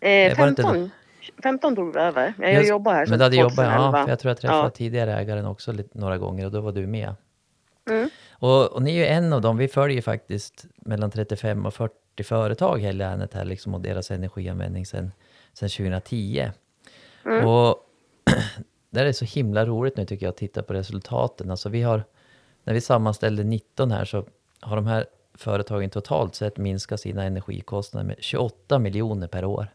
eh, 0.00 0.38
var 0.38 0.44
det 0.44 0.48
inte 0.48 0.62
15, 0.62 0.90
15 1.42 1.76
tog 1.76 1.94
vi 1.94 2.00
över. 2.00 2.34
Jag 2.38 2.54
Just- 2.54 2.68
jobbar 2.70 2.92
här 2.92 2.98
Men 3.00 3.06
sedan 3.08 3.18
du 3.18 3.24
hade 3.24 3.36
jobbat, 3.36 3.54
2011. 3.56 3.98
ja, 3.98 4.04
för 4.04 4.10
jag 4.12 4.18
tror 4.18 4.30
jag 4.30 4.38
träffade 4.40 4.58
Ja. 4.62 4.70
tidigare 4.70 5.14
ägaren 5.18 5.46
också 5.46 5.72
lite, 5.72 5.98
några 5.98 6.18
gånger 6.18 6.44
och 6.46 6.52
då 6.52 6.60
var 6.60 6.72
du 6.72 6.86
med. 6.86 7.14
Mm. 7.90 8.08
Och, 8.30 8.66
och 8.72 8.82
ni 8.82 8.90
är 8.90 8.96
ju 8.98 9.06
en 9.06 9.32
av 9.32 9.40
dem, 9.40 9.56
vi 9.56 9.68
följer 9.68 10.02
faktiskt 10.02 10.64
mellan 10.76 11.10
35 11.10 11.66
och 11.66 11.74
40 11.74 11.94
företag 12.24 12.78
här 12.78 12.88
i 12.90 12.92
länet 12.92 13.34
här 13.34 13.44
liksom 13.44 13.74
och 13.74 13.80
deras 13.80 14.10
energianvändning 14.10 14.86
sedan 14.86 15.10
2010. 15.60 16.50
Mm. 17.24 17.46
Och 17.46 17.76
det 18.90 19.00
är 19.00 19.12
så 19.12 19.24
himla 19.24 19.66
roligt 19.66 19.96
nu 19.96 20.06
tycker 20.06 20.26
jag 20.26 20.30
att 20.30 20.36
titta 20.36 20.62
på 20.62 20.72
resultaten. 20.72 21.50
Alltså 21.50 21.68
vi 21.68 21.82
har, 21.82 22.04
när 22.64 22.74
vi 22.74 22.80
sammanställde 22.80 23.44
19 23.44 23.90
här 23.90 24.04
så 24.04 24.24
har 24.60 24.76
de 24.76 24.86
här 24.86 25.06
företagen 25.34 25.90
totalt 25.90 26.34
sett 26.34 26.56
minskat 26.56 27.00
sina 27.00 27.24
energikostnader 27.24 28.06
med 28.06 28.16
28 28.18 28.78
miljoner 28.78 29.26
per 29.26 29.44
år. 29.44 29.66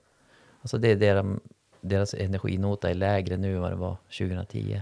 Alltså 0.61 0.77
det 0.77 0.91
är 0.91 0.95
deras, 0.95 1.39
deras 1.81 2.13
energinota 2.13 2.89
är 2.89 2.93
lägre 2.93 3.37
nu 3.37 3.55
än 3.55 3.61
vad 3.61 3.71
det 3.71 3.75
var 3.75 3.97
2010. 4.17 4.81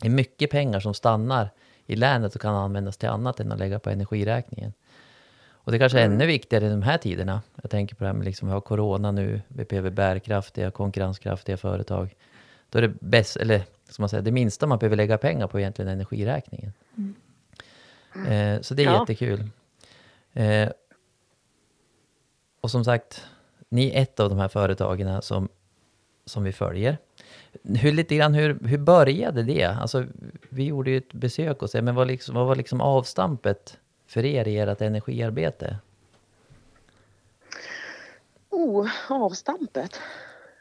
Det 0.00 0.06
är 0.06 0.10
mycket 0.10 0.50
pengar 0.50 0.80
som 0.80 0.94
stannar 0.94 1.50
i 1.86 1.96
länet 1.96 2.34
och 2.34 2.40
kan 2.40 2.54
användas 2.54 2.96
till 2.96 3.08
annat 3.08 3.40
än 3.40 3.52
att 3.52 3.58
lägga 3.58 3.78
på 3.78 3.90
energiräkningen. 3.90 4.72
Och 5.68 5.72
det 5.72 5.78
kanske 5.78 6.00
är 6.00 6.04
ännu 6.04 6.26
viktigare 6.26 6.66
i 6.66 6.68
de 6.68 6.82
här 6.82 6.98
tiderna. 6.98 7.42
Jag 7.62 7.70
tänker 7.70 7.94
på 7.94 8.04
det 8.04 8.08
här 8.08 8.14
med 8.14 8.24
liksom, 8.24 8.48
vi 8.48 8.54
har 8.54 8.60
corona 8.60 9.10
nu, 9.12 9.40
vi 9.48 9.64
behöver 9.64 9.90
bärkraftiga, 9.90 10.70
konkurrenskraftiga 10.70 11.56
företag. 11.56 12.16
Då 12.70 12.78
är 12.78 12.82
det 12.82 12.94
bäst, 13.00 13.36
eller 13.36 13.62
ska 13.88 14.02
man 14.02 14.08
säga, 14.08 14.22
det 14.22 14.32
minsta 14.32 14.66
man 14.66 14.78
behöver 14.78 14.96
lägga 14.96 15.18
pengar 15.18 15.46
på 15.46 15.56
är 15.58 15.60
egentligen 15.60 15.88
energiräkningen. 15.88 16.72
Eh, 18.28 18.60
så 18.60 18.74
det 18.74 18.82
är 18.82 18.84
Ja. 18.84 19.00
jättekul. 19.00 19.50
Eh, 20.32 20.68
och 22.60 22.70
som 22.70 22.84
sagt, 22.84 23.26
ni 23.68 23.90
är 23.90 24.02
ett 24.02 24.20
av 24.20 24.28
de 24.28 24.38
här 24.38 24.48
företagen 24.48 25.22
som, 25.22 25.48
som 26.24 26.44
vi 26.44 26.52
följer. 26.52 26.98
Hur, 27.62 27.92
lite 27.92 28.16
grann, 28.16 28.34
hur, 28.34 28.58
hur 28.64 28.78
började 28.78 29.42
det? 29.42 29.64
Alltså, 29.64 30.04
vi 30.48 30.64
gjorde 30.64 30.90
ju 30.90 30.96
ett 30.98 31.12
besök 31.12 31.62
och 31.62 31.70
så, 31.70 31.82
men 31.82 31.94
vad, 31.94 32.06
liksom, 32.06 32.34
vad 32.34 32.46
var 32.46 32.56
liksom 32.56 32.80
avstampet 32.80 33.78
för 34.08 34.24
er 34.24 34.48
i 34.48 34.56
ert 34.58 34.82
energiarbete? 34.82 35.76
Oh, 38.50 38.88
avstampet. 39.08 40.00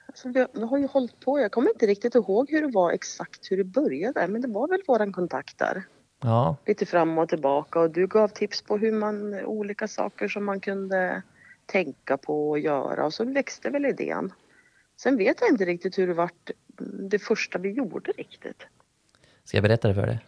Alltså, 0.05 0.29
vi, 0.29 0.45
vi 0.53 0.63
har 0.63 0.77
ju 0.77 0.87
hållit 0.87 1.19
på, 1.19 1.39
jag 1.39 1.51
kommer 1.51 1.69
inte 1.69 1.87
riktigt 1.87 2.15
ihåg 2.15 2.51
hur 2.51 2.61
det 2.61 2.71
var 2.73 2.91
exakt 2.91 3.51
hur 3.51 3.57
det 3.57 3.63
började, 3.63 4.27
men 4.27 4.41
det 4.41 4.47
var 4.47 4.67
väl 4.67 4.81
våran 4.87 5.13
kontakt 5.13 5.57
där. 5.57 5.83
Ja, 6.21 6.55
Lite 6.65 6.85
fram 6.85 7.17
och 7.17 7.29
tillbaka 7.29 7.79
och 7.79 7.91
du 7.91 8.07
gav 8.07 8.27
tips 8.27 8.61
på 8.61 8.77
hur 8.77 8.91
man, 8.91 9.45
olika 9.45 9.87
saker 9.87 10.27
som 10.27 10.45
man 10.45 10.59
kunde 10.59 11.21
tänka 11.65 12.17
på 12.17 12.49
och 12.49 12.59
göra 12.59 13.05
och 13.05 13.13
så 13.13 13.25
växte 13.25 13.69
väl 13.69 13.85
idén. 13.85 14.33
Sen 14.97 15.17
vet 15.17 15.41
jag 15.41 15.49
inte 15.49 15.65
riktigt 15.65 15.97
hur 15.97 16.07
det 16.07 16.13
vart 16.13 16.51
det 17.09 17.19
första 17.19 17.59
vi 17.59 17.71
gjorde 17.71 18.11
riktigt. 18.11 18.63
ska 19.43 19.57
jag 19.57 19.63
berätta 19.63 19.87
det 19.87 19.93
för 19.93 20.07
dig? 20.07 20.25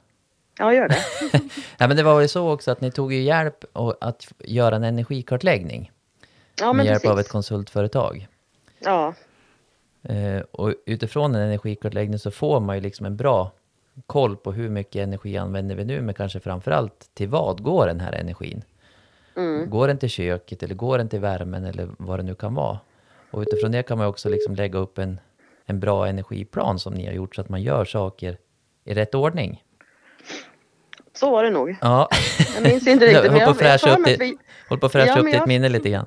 Ja, 0.60 0.74
gör 0.74 0.88
det. 0.90 0.98
Ja, 1.78 1.88
men 1.88 1.98
det 1.98 2.04
var 2.04 2.22
ju 2.22 2.28
så 2.28 2.52
också 2.52 2.72
att 2.72 2.82
ni 2.82 2.92
tog 2.92 3.14
ju 3.14 3.22
hjälp 3.22 3.66
att 4.02 4.28
göra 4.40 4.76
en 4.76 4.84
energikartläggning 4.84 5.92
Ja, 6.60 6.66
med 6.66 6.76
men 6.76 6.86
hjälp 6.86 6.96
precis. 6.96 7.10
av 7.12 7.20
ett 7.20 7.30
konsultföretag. 7.30 8.28
Ja, 8.80 9.14
Eh, 10.04 10.42
och 10.52 10.74
utifrån 10.86 11.36
en 11.36 11.42
energikartläggning 11.42 12.20
så 12.20 12.32
får 12.32 12.60
man 12.60 12.76
ju 12.76 12.82
liksom 12.82 13.06
en 13.06 13.18
bra 13.18 13.52
koll 14.06 14.38
på 14.38 14.52
hur 14.52 14.70
mycket 14.70 14.96
energi 15.04 15.38
använder 15.38 15.76
vi 15.76 15.86
nu, 15.86 16.02
men 16.02 16.16
kanske 16.16 16.40
framförallt 16.40 17.10
till 17.14 17.28
vad 17.30 17.64
går 17.64 17.88
den 17.88 18.00
här 18.00 18.12
energin? 18.12 18.62
mm, 19.36 19.70
Går 19.70 19.88
den 19.88 19.98
till 19.98 20.10
köket 20.10 20.64
eller 20.64 20.76
går 20.76 20.98
den 20.98 21.10
till 21.10 21.20
värmen 21.20 21.66
eller 21.66 21.90
vad 21.98 22.20
det 22.20 22.24
nu 22.24 22.36
kan 22.36 22.56
vara? 22.56 22.80
Och 23.32 23.42
utifrån 23.42 23.72
det 23.72 23.84
kan 23.84 23.98
man 23.98 24.08
också 24.08 24.30
liksom 24.30 24.56
lägga 24.56 24.80
upp 24.80 24.98
en, 24.98 25.20
en 25.66 25.80
bra 25.80 26.08
energiplan 26.08 26.80
som 26.80 26.94
ni 26.94 27.06
har 27.06 27.14
gjort 27.14 27.36
så 27.36 27.42
att 27.42 27.50
man 27.50 27.62
gör 27.62 27.86
saker 27.86 28.38
i 28.84 28.94
rätt 28.94 29.16
ordning. 29.16 29.64
Så 31.20 31.32
var 31.32 31.44
det 31.44 31.50
nog. 31.50 31.76
Ja, 31.82 32.10
Jag 32.56 32.64
minns 32.64 32.88
inte 32.88 33.06
riktigt. 33.06 33.24
Jag 33.24 33.32
håller 33.32 33.46
på 33.46 33.52
att 33.52 33.58
fräscha 33.58 33.94
upp 33.94 34.00
mig 34.00 34.14
att 34.14 34.20
det. 34.20 34.26
vi- 34.26 34.38
håll 34.70 34.80
på 34.80 34.86
att 34.86 34.92
fräscha 34.92 35.08
Ja, 35.08 35.14
upp 35.14 35.24
men 35.24 35.26
ditt 35.32 35.36
jag- 35.36 35.48
minne 35.48 35.70
lite 35.70 35.90
grann. 35.90 36.06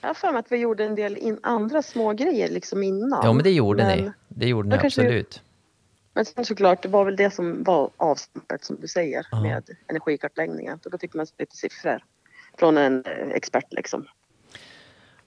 Jag 0.00 0.08
har 0.08 0.14
för 0.14 0.32
mig 0.32 0.40
att 0.40 0.52
vi 0.52 0.56
gjorde 0.56 0.84
en 0.84 0.94
del 0.94 1.16
in, 1.16 1.38
andra 1.42 1.82
små 1.82 2.12
grejer 2.12 2.48
liksom 2.48 2.82
innan. 2.82 3.20
Ja, 3.24 3.32
men 3.32 3.42
det 3.44 3.50
gjorde 3.50 3.82
Men- 3.84 3.98
ni. 3.98 4.10
Det 4.28 4.46
gjorde 4.48 4.68
ni 4.68 4.76
absolut. 4.86 5.42
Men 6.14 6.24
sen 6.24 6.44
såklart, 6.44 6.82
det 6.82 6.88
var 6.88 7.04
väl 7.04 7.16
det 7.16 7.30
som 7.34 7.62
var 7.64 7.90
avstampet 7.96 8.64
som 8.64 8.76
du 8.80 8.88
säger 8.88 9.26
Ja. 9.30 9.40
med 9.42 9.62
energikartläggningen. 9.88 10.78
Då 10.82 10.98
fick 10.98 11.14
man 11.14 11.26
lite 11.38 11.56
siffror 11.56 12.04
från 12.58 12.78
en 12.78 13.04
eh, 13.06 13.28
expert 13.34 13.66
liksom. 13.70 14.06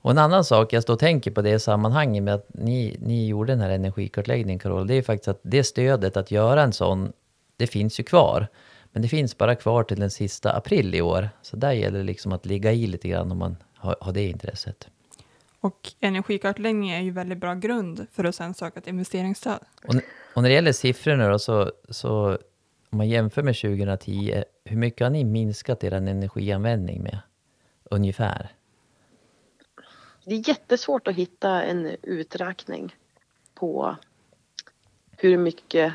Och 0.02 0.12
en 0.12 0.18
annan 0.18 0.44
sak 0.44 0.74
jag 0.74 0.84
står 0.84 0.94
och 0.94 1.00
tänker 1.00 1.32
på 1.32 1.42
det 1.42 1.60
sammanhanget 1.60 2.24
med 2.24 2.34
att 2.34 2.48
ni, 2.50 2.98
ni 3.02 3.28
gjorde 3.28 3.52
den 3.54 3.62
här 3.62 3.70
energikartläggningen, 3.70 4.60
Carola, 4.60 4.84
det 4.84 4.94
är 4.94 5.02
faktiskt 5.02 5.28
att 5.28 5.40
det 5.44 5.64
stödet 5.64 6.18
att 6.18 6.32
göra 6.32 6.62
en 6.62 6.74
sån, 6.74 7.12
det 7.58 7.68
finns 7.68 8.00
ju 8.00 8.04
kvar. 8.04 8.48
Men 8.94 9.02
det 9.02 9.08
finns 9.08 9.38
bara 9.38 9.56
kvar 9.56 9.84
till 9.84 10.00
den 10.00 10.12
sista 10.12 10.56
april 10.56 10.96
i 10.96 11.02
år. 11.02 11.30
Så 11.42 11.58
där 11.58 11.72
gäller 11.72 11.98
det 11.98 12.06
liksom 12.06 12.32
att 12.32 12.46
ligga 12.46 12.72
i 12.72 12.88
lite 12.88 13.08
grann 13.08 13.32
om 13.32 13.38
man 13.38 13.58
har, 13.76 13.96
har 14.02 14.14
det 14.14 14.28
intresset. 14.28 14.90
Och 15.60 15.94
energikartläggning 16.00 16.90
är 16.90 17.02
ju 17.02 17.12
väldigt 17.12 17.38
bra 17.38 17.54
grund 17.54 18.08
för 18.12 18.24
att 18.24 18.36
sen 18.36 18.54
söka 18.54 18.80
ett 18.80 18.88
investeringsstöd. 18.88 19.60
Och, 19.88 19.96
och 20.34 20.42
när 20.42 20.50
det 20.50 20.56
gäller 20.56 20.72
siffrorna 20.72 21.28
då, 21.28 21.40
så, 21.40 21.72
så 21.90 22.38
om 22.90 22.98
man 22.98 23.10
jämför 23.10 23.44
med 23.44 23.56
2010, 23.56 24.44
hur 24.66 24.78
mycket 24.78 25.06
har 25.06 25.10
ni 25.10 25.24
minskat 25.24 25.84
er 25.84 25.94
energianvändning 25.94 27.04
med? 27.04 27.20
Ungefär? 27.84 28.52
Det 30.26 30.36
är 30.36 30.50
jättesvårt 30.50 31.08
att 31.08 31.16
hitta 31.16 31.64
en 31.64 31.96
uträkning 32.02 32.96
på 33.54 33.96
hur 35.18 35.38
mycket, 35.38 35.94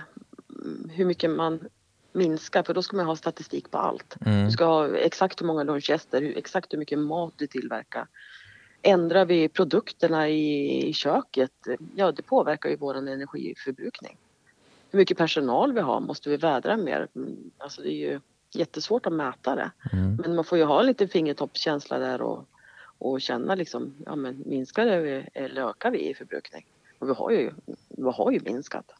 hur 0.90 1.04
mycket 1.04 1.30
man 1.30 1.68
minskar 2.12 2.62
för 2.62 2.74
då 2.74 2.82
ska 2.82 2.96
man 2.96 3.06
ha 3.06 3.16
statistik 3.16 3.70
på 3.70 3.78
allt. 3.78 4.16
Mm. 4.26 4.44
Du 4.44 4.50
ska 4.50 4.64
ha 4.64 4.96
exakt 4.96 5.40
hur 5.40 5.46
många 5.46 5.62
lunchgäster, 5.62 6.32
exakt 6.36 6.72
hur 6.72 6.78
mycket 6.78 6.98
mat 6.98 7.32
du 7.36 7.46
tillverkar. 7.46 8.06
Ändrar 8.82 9.24
vi 9.24 9.48
produkterna 9.48 10.28
i, 10.28 10.88
i 10.88 10.92
köket, 10.92 11.52
ja 11.94 12.12
det 12.12 12.22
påverkar 12.22 12.68
ju 12.68 12.76
vår 12.76 12.94
energiförbrukning. 12.94 14.16
Hur 14.90 14.98
mycket 14.98 15.18
personal 15.18 15.72
vi 15.72 15.80
har, 15.80 16.00
måste 16.00 16.30
vi 16.30 16.36
vädra 16.36 16.76
mer? 16.76 17.08
Alltså 17.58 17.82
det 17.82 17.92
är 17.92 18.10
ju 18.10 18.20
jättesvårt 18.50 19.06
att 19.06 19.12
mäta 19.12 19.54
det. 19.54 19.70
Mm. 19.92 20.16
Men 20.16 20.34
man 20.34 20.44
får 20.44 20.58
ju 20.58 20.64
ha 20.64 20.82
lite 20.82 21.08
fingertoppskänsla 21.08 21.98
där 21.98 22.20
och, 22.20 22.44
och 22.98 23.20
känna 23.20 23.54
liksom, 23.54 23.94
ja 24.06 24.16
men 24.16 24.42
minskar 24.46 24.86
det 24.86 25.28
eller 25.34 25.68
ökar 25.68 25.90
vi 25.90 26.10
i 26.10 26.14
förbrukning? 26.14 26.66
Och 26.98 27.08
vi 27.08 27.12
har 27.12 27.30
ju, 27.30 27.50
vi 27.88 28.10
har 28.10 28.30
ju 28.32 28.40
minskat. 28.40 28.92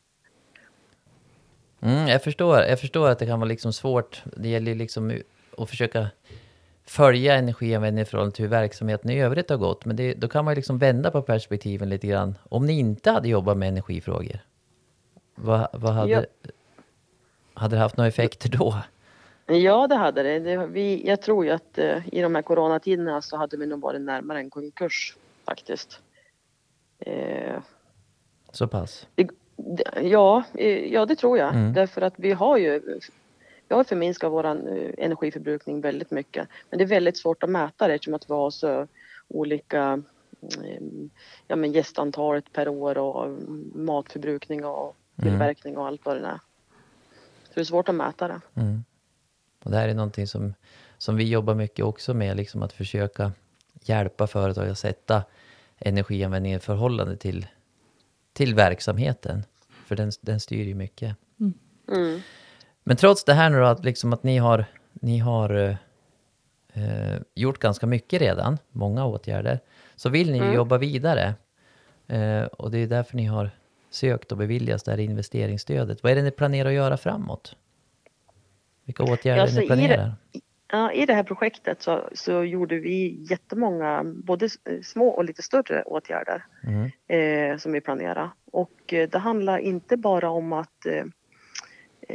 Mm, 1.81 2.09
jag, 2.09 2.23
förstår, 2.23 2.59
jag 2.61 2.81
förstår 2.81 3.09
att 3.09 3.19
det 3.19 3.27
kan 3.27 3.41
vara 3.41 3.49
liksom 3.49 3.73
svårt. 3.73 4.23
Det 4.37 4.49
gäller 4.49 4.75
liksom 4.75 5.21
att 5.59 5.71
försöka 5.71 6.07
följa 6.85 7.35
energianvändningen 7.35 8.03
i 8.07 8.11
förhållande 8.11 8.37
till 8.37 8.45
hur 8.45 8.51
verksamheten 8.51 9.11
i 9.11 9.21
övrigt 9.21 9.51
har 9.51 9.57
gått. 9.57 9.85
Men 9.85 9.97
det, 9.97 10.15
då 10.15 10.29
kan 10.29 10.45
man 10.45 10.55
liksom 10.55 10.79
vända 10.79 11.11
på 11.11 11.23
perspektiven 11.23 11.89
lite 11.89 12.07
grann. 12.07 12.35
Om 12.49 12.67
ni 12.67 12.79
inte 12.79 13.11
hade 13.11 13.29
jobbat 13.29 13.57
med 13.57 13.69
energifrågor, 13.69 14.39
vad, 15.35 15.69
vad 15.73 15.93
hade, 15.93 16.11
Ja. 16.11 16.23
hade 17.55 17.77
det 17.77 17.81
haft 17.81 17.97
några 17.97 18.09
effekter 18.09 18.49
då? 18.49 18.75
Ja, 19.47 19.87
det 19.87 19.95
hade 19.95 20.23
det. 20.23 20.39
det 20.39 20.67
vi, 20.67 21.07
jag 21.09 21.23
tror 21.23 21.45
ju 21.45 21.51
att 21.51 21.79
eh, 21.79 22.09
i 22.13 22.21
de 22.23 22.35
här 22.35 22.43
coronatiderna 22.43 23.23
så 23.23 23.37
hade 23.37 23.57
vi 23.57 23.67
nog 23.67 23.81
varit 23.81 24.01
närmare 24.01 24.39
en 24.39 24.51
konkurs 24.51 25.17
faktiskt. 25.47 26.01
Eh, 26.99 27.61
Så 28.53 28.69
pass? 28.69 29.07
det- 29.15 29.29
ja, 30.03 30.45
eh, 30.55 30.93
ja, 30.93 31.07
det 31.07 31.17
tror 31.17 31.39
jag. 31.39 31.55
Mm. 31.55 31.73
Därför 31.73 32.01
att 32.03 32.15
vi 32.17 32.33
har 32.33 32.57
ju 32.57 33.01
vi 33.69 33.75
har 33.75 33.85
förminskat 33.85 34.33
vår 34.33 34.45
energiförbrukning 34.99 35.81
väldigt 35.81 36.11
mycket. 36.11 36.49
Men 36.71 36.79
det 36.79 36.85
är 36.85 36.89
väldigt 36.89 37.17
svårt 37.17 37.43
att 37.43 37.51
mäta 37.51 37.89
det 37.89 37.95
eftersom 37.95 38.15
att 38.15 38.31
vi 38.31 38.35
har 38.35 38.51
så 38.51 38.87
olika 39.29 40.03
eh, 40.43 40.83
ja, 41.47 41.57
men 41.57 41.73
gästantalet 41.73 42.53
per 42.53 42.69
år 42.69 42.99
och 42.99 43.25
mm, 43.25 43.73
matförbrukning 43.75 44.65
och 44.65 44.97
Mm. 45.19 45.31
tillverkning 45.31 45.77
och 45.77 45.87
allt 45.87 46.01
vad 46.05 46.17
det 46.17 46.27
är. 46.27 46.41
Så 47.45 47.55
det 47.55 47.61
är 47.61 47.65
svårt 47.65 47.89
att 47.89 47.95
mäta 47.95 48.29
det. 48.29 48.41
Mm. 48.55 48.85
Och 49.65 49.71
det 49.71 49.77
här 49.77 49.89
är 49.89 49.95
någonting 49.95 50.27
som, 50.27 50.55
som 50.99 51.17
vi 51.17 51.25
jobbar 51.29 51.55
mycket 51.55 51.85
också 51.85 52.15
med, 52.15 52.37
liksom 52.37 52.63
att 52.63 52.73
försöka 52.73 53.33
hjälpa 53.83 54.27
företag 54.27 54.69
att 54.69 54.79
sätta 54.79 55.23
energianvändningen 55.79 56.57
i 56.57 56.61
förhållande 56.61 57.17
till, 57.17 57.47
till 58.33 58.55
verksamheten. 58.55 59.43
För 59.89 59.97
den, 59.97 60.11
den 60.21 60.41
styr 60.41 60.65
ju 60.65 60.75
mycket. 60.75 61.17
Mm. 61.89 62.21
Men 62.85 62.97
trots 62.97 63.25
det 63.25 63.35
här 63.35 63.51
nu 63.51 63.59
då, 63.59 63.65
att, 63.65 63.85
liksom 63.85 64.13
att 64.13 64.23
ni 64.23 64.39
har, 64.39 64.65
ni 64.93 65.19
har 65.19 65.55
eh, 65.55 65.77
eh, 66.73 67.21
gjort 67.35 67.59
ganska 67.59 67.87
mycket 67.87 68.21
redan, 68.21 68.59
många 68.73 69.05
åtgärder, 69.05 69.61
så 69.97 70.09
vill 70.09 70.31
ni 70.31 70.39
ju 70.39 70.45
Mm. 70.45 70.55
jobba 70.55 70.79
vidare. 70.79 71.35
Eh, 72.07 72.43
och 72.43 72.71
det 72.71 72.79
är 72.79 72.87
därför 72.87 73.17
ni 73.17 73.25
har 73.25 73.51
sökt 73.91 74.33
och 74.33 74.39
beviljats 74.39 74.85
det 74.85 74.91
här 74.91 74.99
investeringsstödet. 74.99 76.03
Vad 76.03 76.13
är 76.13 76.17
det 76.17 76.23
ni 76.23 76.31
planerar 76.31 76.69
att 76.69 76.75
göra 76.75 76.97
framåt? 76.97 77.57
Vilka 78.85 79.03
åtgärder 79.03 79.43
alltså, 79.43 79.61
ni 79.61 79.67
planerar? 79.67 80.13
I 80.33 80.39
det, 80.39 80.41
ja, 80.73 80.93
I 80.93 81.07
det 81.07 81.15
här 81.15 81.23
projektet 81.23 81.83
så, 81.83 82.09
så 82.13 82.45
gjorde 82.45 82.79
vi 82.79 83.27
jättemånga, 83.31 84.05
både 84.05 84.49
små 84.83 85.09
och 85.09 85.25
lite 85.25 85.43
större 85.43 85.83
åtgärder 85.83 86.45
Mm. 86.65 86.91
eh, 87.53 87.57
som 87.59 87.73
vi 87.73 87.81
planerar. 87.81 88.31
Och 88.53 88.93
eh, 88.93 89.09
det 89.09 89.19
handlar 89.19 89.59
inte 89.59 89.97
bara 89.97 90.31
om 90.31 90.53
att 90.53 90.87
eh, 90.87 91.05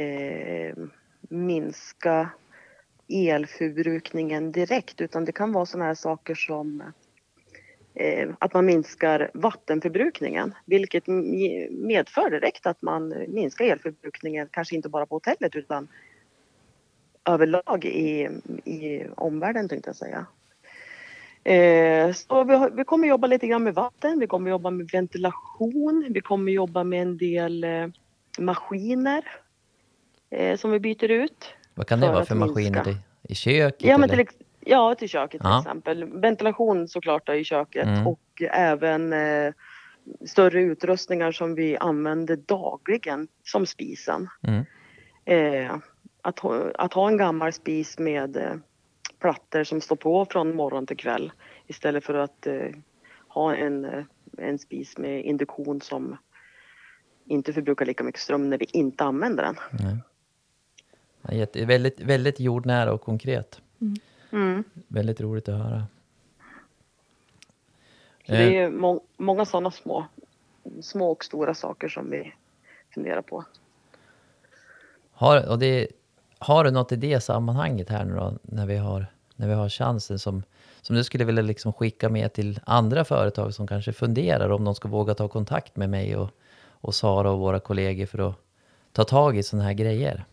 eh, 0.04 0.74
minska 1.28 2.30
elförbrukningen 3.08 4.52
direkt 4.52 5.00
utan 5.00 5.24
det 5.24 5.32
kan 5.32 5.52
vara 5.52 5.66
sådana 5.66 5.84
här 5.86 5.94
saker 5.94 6.34
som 6.34 6.82
eh, 7.94 8.28
att 8.38 8.54
man 8.54 8.66
minskar 8.66 9.30
vattenförbrukningen 9.34 10.54
vilket 10.66 11.06
medför 11.70 12.30
direkt 12.30 12.66
att 12.66 12.82
man 12.82 13.14
minskar 13.28 13.64
elförbrukningen 13.64 14.48
kanske 14.50 14.76
inte 14.76 14.88
bara 14.88 15.06
på 15.06 15.14
hotellet 15.14 15.56
utan 15.56 15.88
överlag 17.28 17.84
i, 17.84 18.28
i 18.64 19.06
omvärlden 19.16 19.68
tänkte 19.68 19.88
jag 19.88 19.96
säga. 19.96 20.26
Eh, 21.44 22.12
så 22.12 22.44
vi, 22.44 22.54
har, 22.54 22.70
vi 22.70 22.84
kommer 22.84 23.08
jobba 23.08 23.26
lite 23.26 23.46
grann 23.46 23.64
med 23.64 23.74
vatten, 23.74 24.18
vi 24.18 24.26
kommer 24.26 24.50
jobba 24.50 24.70
med 24.70 24.88
ventilation, 24.92 26.06
vi 26.10 26.20
kommer 26.20 26.52
jobba 26.52 26.84
med 26.84 27.02
en 27.02 27.16
del 27.18 27.64
eh, 27.64 27.86
maskiner 28.38 29.24
eh, 30.30 30.56
som 30.56 30.70
vi 30.70 30.80
byter 30.80 31.10
ut. 31.10 31.54
Vad 31.74 31.86
kan 31.86 32.00
det 32.00 32.12
vara 32.12 32.24
för 32.24 32.34
maskiner? 32.34 32.84
Till, 32.84 32.96
I 33.28 33.34
köket? 33.34 33.82
Ja, 33.88 33.98
men 33.98 34.08
till, 34.08 34.26
ja, 34.60 34.94
till 34.94 35.08
köket 35.08 35.40
till 35.40 35.50
Ja. 35.50 35.58
exempel. 35.60 36.04
Ventilation 36.04 36.88
såklart 36.88 37.26
då 37.26 37.34
i 37.34 37.44
köket 37.44 37.86
Mm. 37.86 38.06
och 38.06 38.42
även 38.50 39.12
eh, 39.12 39.52
större 40.26 40.60
utrustningar 40.62 41.32
som 41.32 41.54
vi 41.54 41.76
använder 41.76 42.36
dagligen 42.36 43.28
som 43.44 43.66
spisen. 43.66 44.28
Mm. 44.46 44.64
Eh, 46.24 46.28
att, 46.28 46.38
ha, 46.38 46.70
att 46.74 46.94
ha 46.94 47.08
en 47.08 47.16
gammal 47.16 47.52
spis 47.52 47.98
med 47.98 48.36
eh, 48.36 48.56
plattor 49.18 49.64
som 49.64 49.80
står 49.80 49.96
på 49.96 50.26
från 50.30 50.56
morgon 50.56 50.86
till 50.86 50.96
kväll 50.96 51.32
istället 51.66 52.04
för 52.04 52.14
att 52.14 52.46
eh, 52.46 52.70
ha 53.28 53.54
en, 53.54 53.84
eh, 53.84 54.04
en 54.38 54.58
spis 54.58 54.98
med 54.98 55.24
induktion 55.24 55.80
som 55.80 56.16
inte 57.26 57.52
förbrukar 57.52 57.86
lika 57.86 58.04
mycket 58.04 58.20
ström 58.20 58.50
när 58.50 58.58
vi 58.58 58.66
inte 58.72 59.04
använder 59.04 59.44
den. 59.44 59.56
Nej. 59.70 59.98
Ja, 61.22 61.34
jätte, 61.34 61.64
väldigt, 61.64 62.00
väldigt 62.00 62.40
jordnära 62.40 62.92
och 62.92 63.00
konkret. 63.00 63.60
Mm. 64.32 64.64
Väldigt 64.88 65.20
roligt 65.20 65.48
att 65.48 65.58
höra. 65.58 65.86
Så 68.26 68.32
det 68.32 68.58
är 68.58 68.70
må- 68.70 69.02
många 69.16 69.44
sådana 69.44 69.70
små, 69.70 70.06
små 70.82 71.10
och 71.10 71.24
stora 71.24 71.54
saker 71.54 71.88
som 71.88 72.10
vi 72.10 72.32
funderar 72.94 73.22
på. 73.22 73.44
Har, 75.12 75.48
och 75.48 75.58
det, 75.58 75.88
har 76.44 76.64
du 76.64 76.70
något 76.70 76.92
i 76.92 76.96
det 76.96 77.20
sammanhanget 77.20 77.90
här 77.90 78.04
nu 78.04 78.14
då, 78.14 78.32
när 78.42 78.66
vi 78.66 78.76
har, 78.76 79.06
när 79.36 79.48
vi 79.48 79.54
har 79.54 79.68
chansen 79.68 80.18
som, 80.18 80.42
som 80.82 80.96
du 80.96 81.04
skulle 81.04 81.24
vilja 81.24 81.42
liksom 81.42 81.72
skicka 81.72 82.08
med 82.08 82.32
till 82.32 82.60
andra 82.66 83.04
företag 83.04 83.54
som 83.54 83.66
kanske 83.66 83.92
funderar 83.92 84.50
om 84.50 84.64
de 84.64 84.74
ska 84.74 84.88
våga 84.88 85.14
ta 85.14 85.28
kontakt 85.28 85.76
med 85.76 85.90
mig 85.90 86.16
och, 86.16 86.30
och 86.68 86.94
Sara 86.94 87.30
och 87.30 87.38
våra 87.38 87.60
kollegor 87.60 88.06
för 88.06 88.28
att 88.28 88.34
ta 88.92 89.04
tag 89.04 89.36
i 89.36 89.42
sådana 89.42 89.64
här 89.64 89.74
grejer? 89.74 90.24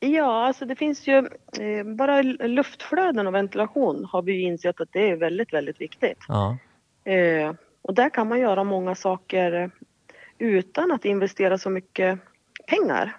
Ja, 0.00 0.46
alltså 0.46 0.64
det 0.64 0.76
finns 0.76 1.06
ju 1.06 1.16
eh, 1.60 1.84
bara 1.84 2.22
luftflöden 2.22 3.26
och 3.26 3.34
ventilation 3.34 4.04
har 4.12 4.22
vi 4.22 4.40
insett 4.40 4.80
att 4.80 4.92
det 4.92 5.10
är 5.10 5.16
väldigt, 5.16 5.52
väldigt 5.52 5.80
viktigt. 5.80 6.18
Ja, 6.28 6.58
Eh, 7.04 7.54
och 7.82 7.94
där 7.94 8.10
kan 8.10 8.28
man 8.28 8.40
göra 8.40 8.64
många 8.64 8.94
saker 8.94 9.70
utan 10.38 10.92
att 10.92 11.04
investera 11.04 11.58
så 11.58 11.70
mycket 11.70 12.18
pengar. 12.66 13.16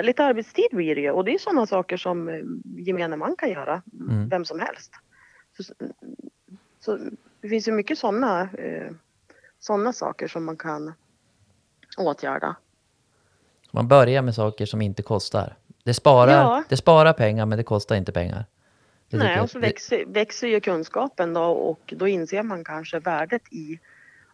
Lite 0.00 0.24
arbetstid 0.24 0.68
blir 0.72 0.94
det 0.94 1.00
ju 1.00 1.10
och 1.10 1.24
det 1.24 1.34
är 1.34 1.38
sådana 1.38 1.66
saker 1.66 1.96
som 1.96 2.28
eh, 2.28 2.40
gemene 2.64 3.16
man 3.16 3.36
kan 3.36 3.50
göra, 3.50 3.82
Mm. 4.08 4.28
vem 4.28 4.44
som 4.44 4.60
helst. 4.60 4.92
Så, 5.56 5.74
så 6.80 6.98
det 7.40 7.48
finns 7.48 7.68
ju 7.68 7.72
mycket 7.72 7.98
sådana 7.98 8.42
eh, 8.42 8.90
såna 9.58 9.92
saker 9.92 10.28
som 10.28 10.44
man 10.44 10.56
kan 10.56 10.92
åtgärda. 11.98 12.56
man 13.70 13.88
börjar 13.88 14.22
med 14.22 14.34
saker 14.34 14.66
som 14.66 14.82
inte 14.82 15.02
kostar. 15.02 15.56
Det 15.84 15.94
sparar, 15.94 16.32
Ja. 16.32 16.64
det 16.68 16.76
sparar 16.76 17.12
pengar 17.12 17.46
men 17.46 17.58
det 17.58 17.64
kostar 17.64 17.96
inte 17.96 18.12
pengar. 18.12 18.44
Det 19.10 19.16
Nej, 19.16 19.40
och 19.40 19.50
så 19.50 19.58
det- 19.58 19.66
växer, 19.66 20.04
växer 20.06 20.48
ju 20.48 20.60
kunskapen 20.60 21.34
då 21.34 21.42
och 21.44 21.94
då 21.96 22.08
inser 22.08 22.42
man 22.42 22.64
kanske 22.64 22.98
värdet 22.98 23.42
i 23.52 23.78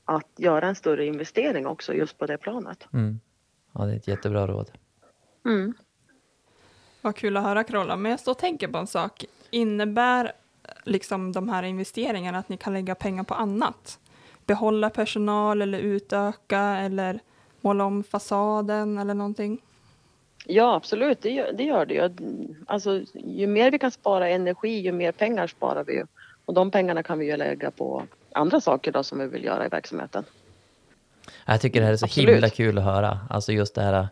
att 0.05 0.27
göra 0.37 0.66
en 0.68 0.75
större 0.75 1.07
investering 1.07 1.66
också 1.66 1.94
just 1.94 2.18
på 2.18 2.27
det 2.27 2.38
planet. 2.38 2.87
Mm. 2.92 3.21
Ja, 3.73 3.85
det 3.85 3.92
är 3.92 3.97
ett 3.97 4.09
jättebra 4.09 4.47
råd. 4.47 4.71
Mm. 5.44 5.74
Vad 7.01 7.16
kul 7.16 7.37
att 7.37 7.42
höra 7.42 7.64
Carola, 7.64 7.96
men 7.96 8.11
jag 8.11 8.20
står 8.20 8.33
och 8.33 8.38
tänker 8.38 8.68
på 8.68 8.79
en 8.79 8.87
sak. 8.87 9.24
Innebär 9.51 10.33
liksom 10.85 11.33
de 11.33 11.48
här 11.48 11.62
investeringarna 11.62 12.38
att 12.38 12.48
ni 12.48 12.57
kan 12.57 12.72
lägga 12.72 12.94
pengar 12.94 13.24
på 13.24 13.35
annat? 13.35 13.98
Behålla 14.46 14.90
personal 14.90 15.62
eller 15.62 15.79
utöka 15.79 16.61
eller 16.61 17.20
måla 17.61 17.85
om 17.85 18.05
fasaden 18.05 18.98
eller 18.98 19.14
någonting? 19.14 19.61
Ja, 20.46 20.74
absolut, 20.74 21.22
det 21.22 21.31
gör 21.31 21.53
det. 21.53 21.64
Gör 21.64 21.87
det. 21.87 21.94
ju. 21.94 22.55
Alltså, 22.66 23.03
ju 23.14 23.46
mer 23.46 23.70
vi 23.70 23.79
kan 23.79 23.90
spara 23.90 24.29
energi, 24.29 24.81
ju 24.81 24.92
mer 24.92 25.12
pengar 25.12 25.46
sparar 25.46 25.85
vi. 25.85 26.03
Och 26.44 26.55
de 26.55 26.70
pengarna 26.70 27.03
kan 27.03 27.18
vi 27.18 27.27
ju 27.27 27.37
lägga 27.37 27.70
på 27.70 28.03
andra 28.33 28.61
saker 28.61 28.92
då 28.92 29.03
som 29.03 29.18
vi 29.18 29.27
vill 29.27 29.44
göra 29.44 29.66
i 29.66 29.68
verksamheten. 29.68 30.24
Jag 31.46 31.61
tycker 31.61 31.81
det 31.81 31.87
här 31.87 31.92
är 31.92 31.96
så 31.96 32.05
Absolut. 32.05 32.31
himla 32.31 32.48
kul 32.48 32.79
att 32.79 32.85
höra. 32.85 33.18
Alltså 33.31 33.53
just 33.53 33.74
det 33.74 33.83
här 33.83 34.09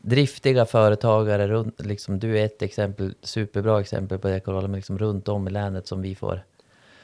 driftiga 0.00 0.66
företagare, 0.66 1.48
runt, 1.48 1.80
liksom, 1.80 2.18
du 2.18 2.38
är 2.38 2.44
ett 2.44 2.62
exempel, 2.62 3.14
superbra 3.22 3.80
exempel 3.80 4.18
på 4.18 4.28
det 4.28 4.40
Carola, 4.40 4.68
men 4.68 4.76
liksom 4.76 4.98
runt 4.98 5.28
om 5.28 5.48
i 5.48 5.50
länet 5.50 5.86
som 5.86 6.02
vi 6.02 6.14
får, 6.14 6.44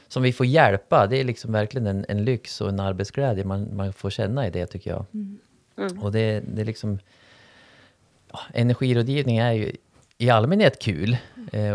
som 0.07 0.23
vi 0.23 0.33
får 0.33 0.45
hjälpa. 0.45 1.07
Det 1.07 1.17
är 1.17 1.23
liksom 1.23 1.51
verkligen 1.51 1.87
en, 1.87 2.05
en 2.09 2.25
lyx 2.25 2.61
och 2.61 2.69
en 2.69 2.79
arbetsglädje 2.79 3.43
man, 3.43 3.75
man 3.75 3.93
får 3.93 4.09
känna 4.09 4.47
i 4.47 4.49
det 4.49 4.65
tycker 4.65 4.91
jag. 4.91 5.05
Mm. 5.13 5.39
Och 6.01 6.11
det, 6.11 6.39
det 6.39 6.61
är 6.61 6.65
liksom, 6.65 6.99
ja, 8.31 8.39
energirådgivning 8.53 9.37
är 9.37 9.51
ju 9.51 9.71
i 10.17 10.29
allmänhet 10.29 10.79
kul 10.79 11.17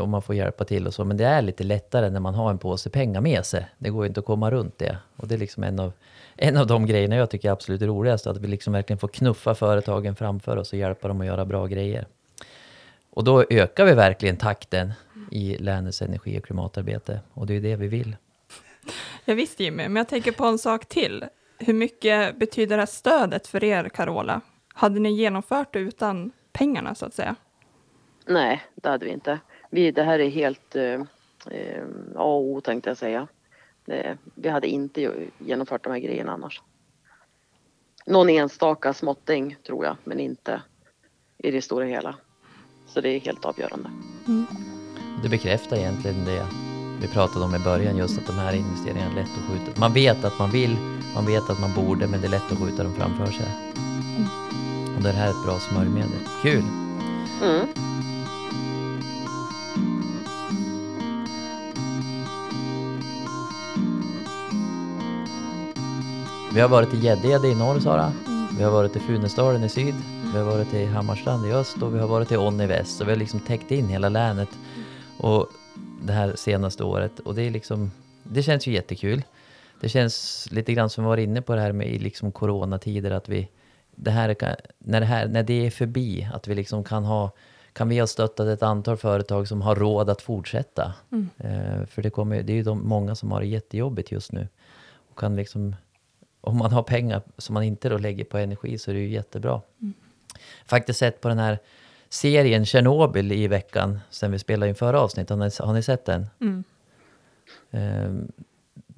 och 0.01 0.09
man 0.09 0.23
får 0.23 0.35
hjälpa 0.35 0.65
till 0.65 0.87
och 0.87 0.95
så, 0.95 1.05
men 1.05 1.17
det 1.17 1.25
är 1.25 1.43
lite 1.43 1.65
lättare 1.65 2.11
när 2.11 2.21
man 2.21 2.35
har 2.35 2.51
en 2.51 2.59
påse 2.59 2.91
pengar 2.91 3.21
med 3.21 3.47
sig. 3.47 3.69
Det 3.79 3.91
går 3.91 4.05
ju 4.05 4.09
inte 4.09 4.21
att 4.21 4.27
komma 4.27 4.51
runt 4.51 4.79
det. 4.79 4.97
Och 5.17 5.29
det 5.29 5.35
är 5.35 5.39
liksom 5.39 5.65
en 5.65 5.81
av, 5.81 5.93
en 6.37 6.57
av 6.57 6.67
de 6.67 6.87
grejerna 6.87 7.17
jag 7.17 7.31
tycker 7.31 7.49
är 7.49 7.53
absolut 7.53 7.83
roligast, 7.83 8.27
att 8.27 8.37
vi 8.37 8.49
liksom 8.49 8.73
verkligen 8.73 8.99
får 8.99 9.09
knuffa 9.09 9.55
företagen 9.55 10.17
framför 10.17 10.57
oss 10.57 10.73
och 10.73 10.79
hjälpa 10.79 11.09
dem 11.09 11.21
att 11.21 11.27
göra 11.27 11.45
bra 11.45 11.67
grejer. 11.67 12.07
Och 13.11 13.25
då 13.25 13.45
ökar 13.51 13.85
vi 13.85 13.93
verkligen 13.93 14.37
takten 14.37 14.93
i 15.31 15.57
länets 15.59 16.03
energi 16.03 16.39
och 16.39 16.45
klimatarbete. 16.45 17.21
Och 17.35 17.47
det 17.47 17.55
är 17.55 17.61
det 17.61 17.77
vi 17.77 17.89
vill. 17.89 18.17
Jag 19.25 19.35
visste 19.35 19.65
Jimmy, 19.65 19.83
men 19.83 19.97
jag 19.97 20.09
tänker 20.09 20.33
på 20.33 20.45
en 20.45 20.59
sak 20.59 20.87
till. 20.87 21.25
Hur 21.59 21.75
mycket 21.75 22.39
betyder 22.39 22.77
det 22.77 22.81
här 22.81 22.87
stödet 22.87 23.47
för 23.47 23.65
er, 23.65 23.89
Carola? 23.89 24.41
Hade 24.75 25.01
ni 25.01 25.13
genomfört 25.13 25.73
det 25.73 25.79
utan 25.79 26.33
pengarna, 26.53 26.95
så 26.95 27.07
att 27.07 27.15
säga? 27.15 27.37
Nej, 28.27 28.63
det 28.75 28.89
hade 28.89 29.05
vi 29.05 29.11
inte. 29.11 29.39
Vi, 29.71 29.91
det 29.91 30.03
här 30.03 30.19
är 30.19 30.29
helt 30.29 30.77
eh, 30.77 31.01
eh, 31.51 31.85
A 32.17 32.25
och 32.25 32.45
O 32.45 32.61
tänkte 32.61 32.91
jag 32.91 32.97
säga. 32.97 33.29
Det, 33.85 34.19
vi 34.35 34.49
hade 34.49 34.69
inte 34.69 35.13
genomfört 35.39 35.85
de 35.85 35.93
här 35.93 36.01
grejerna 36.01 36.33
annars. 36.33 36.63
Någon 38.07 38.29
enstaka 38.29 38.95
småtting 38.95 39.57
tror 39.67 39.85
jag, 39.85 39.97
men 40.05 40.21
inte 40.21 40.63
i 41.39 41.51
det 41.51 41.63
stora 41.63 41.85
hela. 41.85 42.15
Så 42.87 43.01
det 43.01 43.09
är 43.09 43.21
helt 43.21 43.45
avgörande. 43.45 43.91
Det 45.23 45.29
bekräftar 45.29 45.77
egentligen 45.77 46.25
det 46.25 46.47
vi 47.01 47.09
pratade 47.09 47.45
om 47.45 47.55
i 47.55 47.59
början, 47.59 47.97
just 47.97 48.19
att 48.19 48.27
de 48.27 48.33
här 48.33 48.55
investeringarna 48.55 49.11
är 49.11 49.15
lätt 49.15 49.31
att 49.39 49.51
skjuta. 49.51 49.81
Man 49.81 49.93
vet 49.93 50.25
att 50.25 50.39
man 50.39 50.51
vill, 50.51 50.77
man 51.15 51.27
vet 51.27 51.51
att 51.51 51.61
man 51.61 51.75
borde, 51.75 52.07
men 52.07 52.21
det 52.21 52.27
är 52.27 52.31
lätt 52.31 52.53
att 52.53 52.59
skjuta 52.59 52.83
dem 52.83 52.95
framför 52.95 53.27
sig. 53.27 53.47
Och 54.97 55.03
det 55.03 55.11
här 55.11 55.27
är 55.27 55.31
ett 55.31 55.45
bra 55.45 55.59
smörjmedel. 55.59 56.21
Kul! 56.43 56.65
Mm. 57.43 57.67
Vi 66.55 66.61
har 66.61 66.69
varit 66.69 66.95
i 66.95 66.97
Gäddede 66.97 67.49
i 67.49 67.55
norr, 67.55 67.81
Sara. 67.81 68.13
Vi 68.59 68.65
har 68.65 68.71
varit 68.71 68.97
i 68.97 69.01
Funäsdalen 69.01 69.65
i 69.65 69.69
syd. 69.69 69.95
Vi 70.33 70.39
har 70.39 70.45
varit 70.45 70.75
i 70.75 70.85
Hammarstrand 70.85 71.47
i 71.47 71.53
öst 71.53 71.83
och 71.83 71.95
vi 71.95 71.99
har 71.99 72.09
varit 72.09 72.33
i 72.33 72.37
Ånne 72.37 72.65
i 72.65 72.67
väst. 72.67 72.99
Så 72.99 73.05
vi 73.05 73.11
har 73.11 73.19
liksom 73.19 73.41
täckt 73.41 73.71
in 73.71 73.89
hela 73.89 74.09
länet 74.09 74.49
och 75.19 75.47
det 76.03 76.13
här 76.13 76.35
senaste 76.37 76.85
året. 76.85 77.19
Och 77.21 77.35
det 77.35 77.43
är 77.43 77.51
liksom, 77.51 77.91
det 78.23 78.43
känns 78.43 78.67
ju 78.67 78.73
jättekul. 78.73 79.23
Det 79.81 79.89
känns 79.89 80.49
lite 80.51 80.75
grann 80.75 80.91
som 80.91 81.05
vi 81.05 81.09
var 81.09 81.17
inne 81.17 81.43
på 81.43 81.55
det 81.55 81.61
här 81.61 81.73
med 81.73 81.89
i 81.89 81.99
liksom 81.99 82.33
coronatider 82.33 83.11
att 83.11 83.29
vi, 83.29 83.49
det 83.97 84.11
här, 84.11 84.37
när 84.79 85.01
det 85.01 85.07
här, 85.07 85.29
när 85.29 85.43
det 85.43 85.67
är 85.67 85.71
förbi, 85.71 86.29
att 86.35 86.49
vi 86.49 86.55
liksom 86.55 86.85
kan 86.85 87.05
ha, 87.05 87.31
kan 87.73 87.89
vi 87.89 87.99
ha 87.99 88.07
stöttat 88.07 88.47
ett 88.47 88.63
antal 88.63 88.97
företag 88.97 89.49
som 89.49 89.63
har 89.63 89.77
råd 89.77 90.11
att 90.11 90.23
fortsätta. 90.23 90.93
Eh, 91.39 91.87
för 91.87 92.03
det, 92.03 92.11
kommer, 92.11 92.43
det 92.43 92.53
är 92.53 92.57
ju 92.57 92.63
de, 92.63 92.89
många 92.89 93.15
som 93.15 93.33
har 93.33 93.41
det 93.41 93.47
jättejobbigt 93.47 94.13
just 94.13 94.33
nu. 94.33 94.49
Och 95.11 95.19
kan 95.19 95.37
liksom... 95.37 95.75
Om 96.41 96.59
man 96.59 96.73
har 96.73 96.83
pengar 96.83 97.23
som 97.39 97.55
man 97.55 97.63
inte 97.63 97.89
då 97.89 97.99
lägger 97.99 98.25
på 98.25 98.39
energi 98.39 98.79
så 98.79 98.91
är 98.91 98.95
det 98.95 99.01
ju 99.01 99.09
jättebra. 99.09 99.61
Faktiskt 100.67 100.99
sett 100.99 101.21
på 101.21 101.29
den 101.29 101.39
här 101.39 101.59
serien 102.09 102.67
Tjernobyl 102.67 103.33
i 103.33 103.49
veckan, 103.49 104.01
sen 104.11 104.33
vi 104.33 104.39
spelade 104.39 104.69
in 104.69 104.75
förra 104.75 105.01
avsnittet. 105.01 105.31
Har 105.31 105.37
ni, 105.37 105.51
har 105.67 105.73
ni 105.73 105.83
sett 105.83 106.05
den? 106.05 106.27
Mm. 106.41 106.65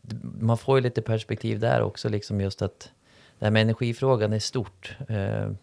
D- 0.03 0.17
man 0.41 0.59
får 0.59 0.79
ju 0.79 0.83
lite 0.83 1.03
perspektiv 1.03 1.59
där 1.61 1.83
också, 1.83 2.09
liksom 2.09 2.41
just 2.41 2.63
att 2.63 2.91
det 3.39 3.45
här 3.47 3.51
med 3.51 3.63
energifrågan 3.63 4.33
är 4.33 4.39
stort. 4.39 4.97
Ehm, 5.09 5.57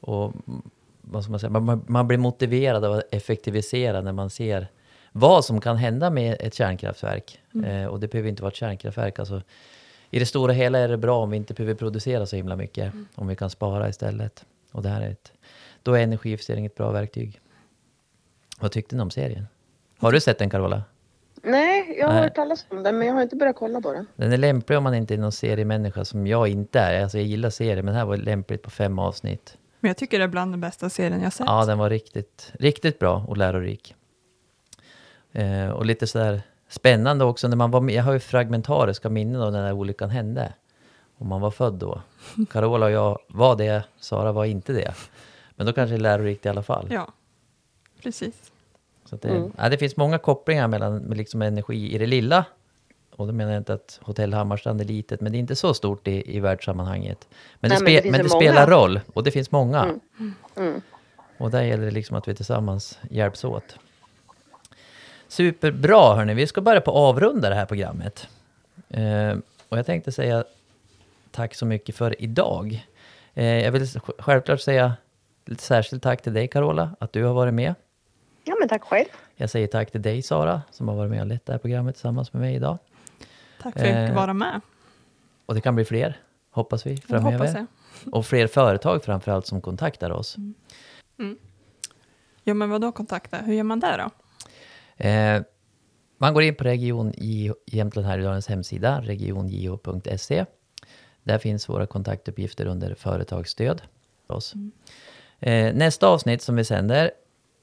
och 0.00 0.32
mm, 0.48 0.62
vad 1.00 1.22
ska 1.22 1.30
man 1.30 1.40
säga, 1.40 1.50
man- 1.50 1.84
man, 1.88 2.08
blir 2.08 2.18
motiverad 2.18 2.84
av 2.84 2.92
att 2.92 3.14
effektivisera 3.14 4.00
när 4.00 4.12
man 4.12 4.30
ser 4.30 4.66
vad 5.12 5.44
som 5.44 5.60
kan 5.60 5.76
hända 5.76 6.10
med 6.10 6.36
ett 6.40 6.54
kärnkraftverk. 6.54 7.40
Ehm, 7.64 7.88
och 7.88 8.00
det 8.00 8.08
behöver 8.08 8.28
inte 8.28 8.42
vara 8.42 8.50
ett 8.50 8.56
kärnkraftverk. 8.56 9.18
Alltså, 9.18 9.42
I 10.14 10.18
det 10.18 10.26
stora 10.26 10.52
hela 10.52 10.78
är 10.78 10.88
det 10.88 10.96
bra 10.96 11.22
om 11.22 11.30
vi 11.30 11.36
inte 11.36 11.54
behöver 11.54 11.74
producera 11.74 12.26
så 12.26 12.36
himla 12.36 12.56
mycket. 12.56 12.92
Om 13.14 13.26
vi 13.26 13.36
kan 13.36 13.50
spara 13.50 13.88
istället. 13.88 14.44
Och 14.72 14.82
det 14.82 14.88
här 14.88 15.00
är 15.00 15.10
ett, 15.10 15.32
då 15.82 15.94
är 15.94 16.02
energieffektivisering 16.02 16.66
ett 16.66 16.74
bra 16.74 16.90
verktyg. 16.90 17.40
Vad 18.60 18.72
tyckte 18.72 18.96
ni 18.96 19.02
om 19.02 19.10
serien? 19.10 19.46
Har 19.98 20.12
du 20.12 20.20
sett 20.20 20.38
den 20.38 20.50
Carola? 20.50 20.82
Nej, 21.42 21.96
jag 21.98 22.06
har 22.06 22.14
Nej. 22.14 22.22
hört 22.22 22.34
talas 22.34 22.66
om 22.68 22.82
den 22.82 22.98
men 22.98 23.06
jag 23.06 23.14
har 23.14 23.22
inte 23.22 23.36
börjat 23.36 23.56
kolla 23.56 23.80
på 23.80 23.92
den. 23.92 24.06
Den 24.16 24.32
är 24.32 24.36
lämplig 24.36 24.78
om 24.78 24.84
man 24.84 24.94
inte 24.94 25.14
är 25.14 25.18
någon 25.18 25.32
seriemänniska 25.32 26.04
som 26.04 26.26
jag 26.26 26.48
inte 26.48 26.80
är. 26.80 27.02
Alltså 27.02 27.18
jag 27.18 27.26
gillar 27.26 27.50
serier, 27.50 27.82
men 27.82 27.94
det 27.94 27.98
här 27.98 28.06
var 28.06 28.16
lämpligt 28.16 28.62
på 28.62 28.70
fem 28.70 28.98
avsnitt. 28.98 29.58
Men 29.80 29.88
jag 29.88 29.96
tycker 29.96 30.18
det 30.18 30.24
är 30.24 30.28
bland 30.28 30.52
den 30.52 30.60
bästa 30.60 30.90
serien 30.90 31.22
jag 31.22 31.32
sett. 31.32 31.46
Ja, 31.46 31.64
den 31.64 31.78
var 31.78 31.90
riktigt, 31.90 32.52
riktigt 32.58 32.98
bra 32.98 33.24
och 33.28 33.36
lärorik. 33.36 33.94
Eh, 35.32 35.68
och 35.68 35.86
lite 35.86 36.06
sådär 36.06 36.42
spännande 36.72 37.24
också 37.24 37.48
när 37.48 37.56
man 37.56 37.70
var 37.70 37.80
med. 37.80 37.94
Jag 37.94 38.02
har 38.02 38.12
ju 38.12 38.18
fragmentariska 38.18 39.08
minnen 39.08 39.42
av 39.42 39.52
när 39.52 39.58
den 39.58 39.66
här 39.66 39.74
olyckan 39.74 40.10
hände. 40.10 40.52
Om 41.18 41.28
man 41.28 41.40
var 41.40 41.50
född 41.50 41.74
då. 41.74 42.02
Carola 42.50 42.86
och 42.86 42.92
jag 42.92 43.18
var 43.28 43.56
det, 43.56 43.84
Sara 44.00 44.32
var 44.32 44.44
inte 44.44 44.72
det. 44.72 44.94
Men 45.56 45.66
då 45.66 45.72
kanske 45.72 45.92
det 45.92 45.96
är 45.96 46.00
lärorikt 46.00 46.46
i 46.46 46.48
alla 46.48 46.62
fall. 46.62 46.88
Ja, 46.90 47.12
precis. 48.02 48.52
Så 49.04 49.16
det, 49.16 49.50
ja, 49.56 49.68
det 49.68 49.78
finns 49.78 49.96
många 49.96 50.18
kopplingar 50.18 50.68
mellan 50.68 50.96
med 50.96 51.18
liksom 51.18 51.42
energi 51.42 51.94
i 51.94 51.98
det 51.98 52.06
lilla. 52.06 52.44
Och 53.16 53.26
då 53.26 53.32
menar 53.32 53.52
jag 53.52 53.60
inte 53.60 53.74
att 53.74 54.00
Hotell 54.02 54.34
Hammarstrand 54.34 54.80
är 54.80 54.84
litet, 54.84 55.20
men 55.20 55.32
det 55.32 55.38
är 55.38 55.40
inte 55.40 55.56
så 55.56 55.74
stort 55.74 56.08
i, 56.08 56.36
i 56.36 56.40
världssammanhanget. 56.40 57.28
Men 57.60 57.70
det, 57.70 57.78
Nej, 57.80 57.84
men 57.84 57.94
det 57.94 58.00
spe, 58.00 58.10
men 58.10 58.18
det 58.18 58.28
många. 58.28 58.40
spelar 58.40 58.66
roll, 58.66 59.00
och 59.14 59.22
det 59.22 59.30
finns 59.30 59.50
många. 59.50 59.98
Mm. 60.56 60.80
Och 61.38 61.50
där 61.50 61.62
gäller 61.62 61.84
det 61.84 61.90
liksom 61.90 62.16
att 62.16 62.28
vi 62.28 62.34
tillsammans 62.34 62.98
hjälps 63.10 63.44
åt. 63.44 63.78
Superbra 65.36 66.14
hörni, 66.14 66.34
vi 66.34 66.46
ska 66.46 66.60
börja 66.60 66.80
på 66.80 66.90
avrunda 66.90 67.48
det 67.48 67.54
här 67.54 67.66
programmet. 67.66 68.28
Eh, 68.88 69.36
och 69.68 69.78
jag 69.78 69.86
tänkte 69.86 70.12
säga 70.12 70.44
tack 71.30 71.54
så 71.54 71.66
mycket 71.66 71.96
för 71.96 72.22
idag. 72.22 72.86
Eh, 73.34 73.44
jag 73.64 73.72
vill 73.72 73.82
sj- 73.82 74.12
självklart 74.22 74.60
säga 74.60 74.92
ett 75.50 75.60
särskilt 75.60 76.02
tack 76.02 76.22
till 76.22 76.32
dig 76.32 76.48
Carola, 76.48 76.90
att 77.00 77.12
du 77.12 77.24
har 77.24 77.34
varit 77.34 77.54
med. 77.54 77.74
Ja 78.44 78.56
men 78.60 78.68
tack 78.68 78.82
själv. 78.82 79.06
Jag 79.36 79.50
säger 79.50 79.66
tack 79.66 79.90
till 79.90 80.02
dig 80.02 80.22
Sara, 80.22 80.62
som 80.70 80.88
har 80.88 80.94
varit 80.96 81.10
med 81.10 81.20
och 81.20 81.26
lett 81.26 81.46
det 81.46 81.52
här 81.52 81.58
programmet 81.58 81.94
tillsammans 81.94 82.32
med 82.32 82.40
mig 82.42 82.54
idag. 82.54 82.78
Tack 83.62 83.72
för 83.78 83.80
att 83.80 83.86
jag 83.88 84.02
Eh, 84.02 84.06
fick 84.06 84.16
vara 84.16 84.34
med. 84.34 84.60
Och 85.46 85.54
det 85.54 85.60
kan 85.60 85.74
bli 85.74 85.84
fler, 85.84 86.16
hoppas 86.50 86.86
vi, 86.86 86.96
framöver. 86.96 87.32
hoppas 87.38 87.54
jag. 87.54 87.66
Och 88.14 88.26
fler 88.26 88.46
företag 88.46 89.04
framförallt 89.04 89.46
som 89.46 89.60
kontaktar 89.60 90.10
oss. 90.10 90.36
Ja, 92.44 92.54
men 92.54 92.70
vad 92.70 92.80
då 92.80 92.92
kontakta? 92.92 93.36
Hur 93.36 93.54
gör 93.54 93.62
man 93.64 93.80
det 93.80 93.96
då? 93.96 94.10
Eh, 95.02 95.42
man 96.18 96.34
går 96.34 96.42
in 96.42 96.54
på 96.54 96.64
Region 96.64 97.12
J- 97.16 97.52
Jämtland 97.66 98.06
Härjedalens 98.06 98.46
hemsida, 98.48 99.00
regionjo.se. 99.00 100.44
Där 101.22 101.38
finns 101.38 101.68
våra 101.68 101.86
kontaktuppgifter 101.86 102.66
under 102.66 102.94
företagsstöd. 102.94 103.82
för 104.26 104.34
Oss. 104.34 104.54
Eh, 105.40 105.74
nästa 105.74 106.08
avsnitt 106.08 106.42
som 106.42 106.56
vi 106.56 106.64
sänder 106.64 107.10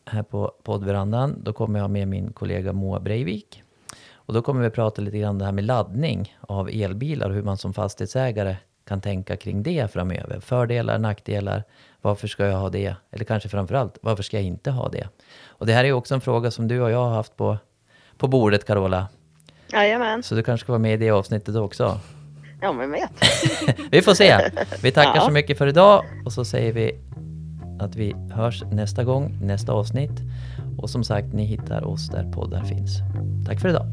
här 0.05 0.23
på 0.23 0.51
poddverandan, 0.63 1.41
då 1.43 1.53
kommer 1.53 1.79
jag 1.79 1.89
med 1.89 2.07
min 2.07 2.33
kollega 2.33 2.73
Moa 2.73 2.99
Breivik. 2.99 3.63
Och 4.13 4.33
då 4.33 4.41
kommer 4.41 4.61
vi 4.61 4.69
prata 4.69 5.01
lite 5.01 5.17
grann 5.17 5.37
det 5.37 5.45
här 5.45 5.51
med 5.51 5.63
laddning 5.63 6.35
av 6.41 6.69
elbilar 6.69 7.29
och 7.29 7.35
hur 7.35 7.43
man 7.43 7.57
som 7.57 7.73
fastighetsägare 7.73 8.55
kan 8.85 9.01
tänka 9.01 9.37
kring 9.37 9.63
det 9.63 9.91
framöver. 9.91 10.39
Fördelar, 10.39 10.99
nackdelar, 10.99 11.63
varför 12.01 12.27
ska 12.27 12.45
jag 12.47 12.57
ha 12.57 12.69
det? 12.69 12.95
Eller 13.11 13.25
kanske 13.25 13.49
framförallt, 13.49 13.97
varför 14.01 14.23
ska 14.23 14.37
jag 14.37 14.43
inte 14.45 14.71
ha 14.71 14.89
det? 14.89 15.07
Och 15.47 15.65
det 15.65 15.73
här 15.73 15.83
är 15.85 15.91
också 15.91 16.13
en 16.15 16.21
fråga 16.21 16.51
som 16.51 16.67
du 16.67 16.81
och 16.81 16.91
jag 16.91 17.03
har 17.03 17.09
haft 17.15 17.37
på, 17.37 17.57
på 18.17 18.27
bordet, 18.27 18.65
Carola. 18.67 19.07
Jajamän. 19.73 20.23
Så 20.23 20.35
du 20.35 20.43
kanske 20.43 20.65
ska 20.65 20.71
vara 20.71 20.79
med 20.79 20.93
i 20.93 20.97
det 20.97 21.09
avsnittet 21.11 21.55
också. 21.55 21.99
Ja 22.61 22.71
men 22.73 22.91
vet. 22.91 23.11
Vi 23.91 24.01
får 24.01 24.13
se. 24.13 24.51
Vi 24.83 24.91
tackar 24.91 25.15
Ja. 25.15 25.21
så 25.21 25.31
mycket 25.31 25.57
för 25.57 25.67
idag 25.67 26.03
och 26.25 26.33
så 26.33 26.45
säger 26.45 26.73
vi 26.73 26.99
att 27.79 27.95
vi 27.95 28.15
hörs 28.33 28.63
nästa 28.71 29.03
gång, 29.03 29.37
nästa 29.41 29.71
avsnitt. 29.73 30.11
Och 30.77 30.89
som 30.89 31.03
sagt, 31.03 31.33
ni 31.33 31.45
hittar 31.45 31.83
oss 31.83 32.09
där 32.09 32.31
poddar 32.31 32.63
finns. 32.63 32.91
Tack 33.47 33.59
för 33.61 33.69
idag. 33.69 33.85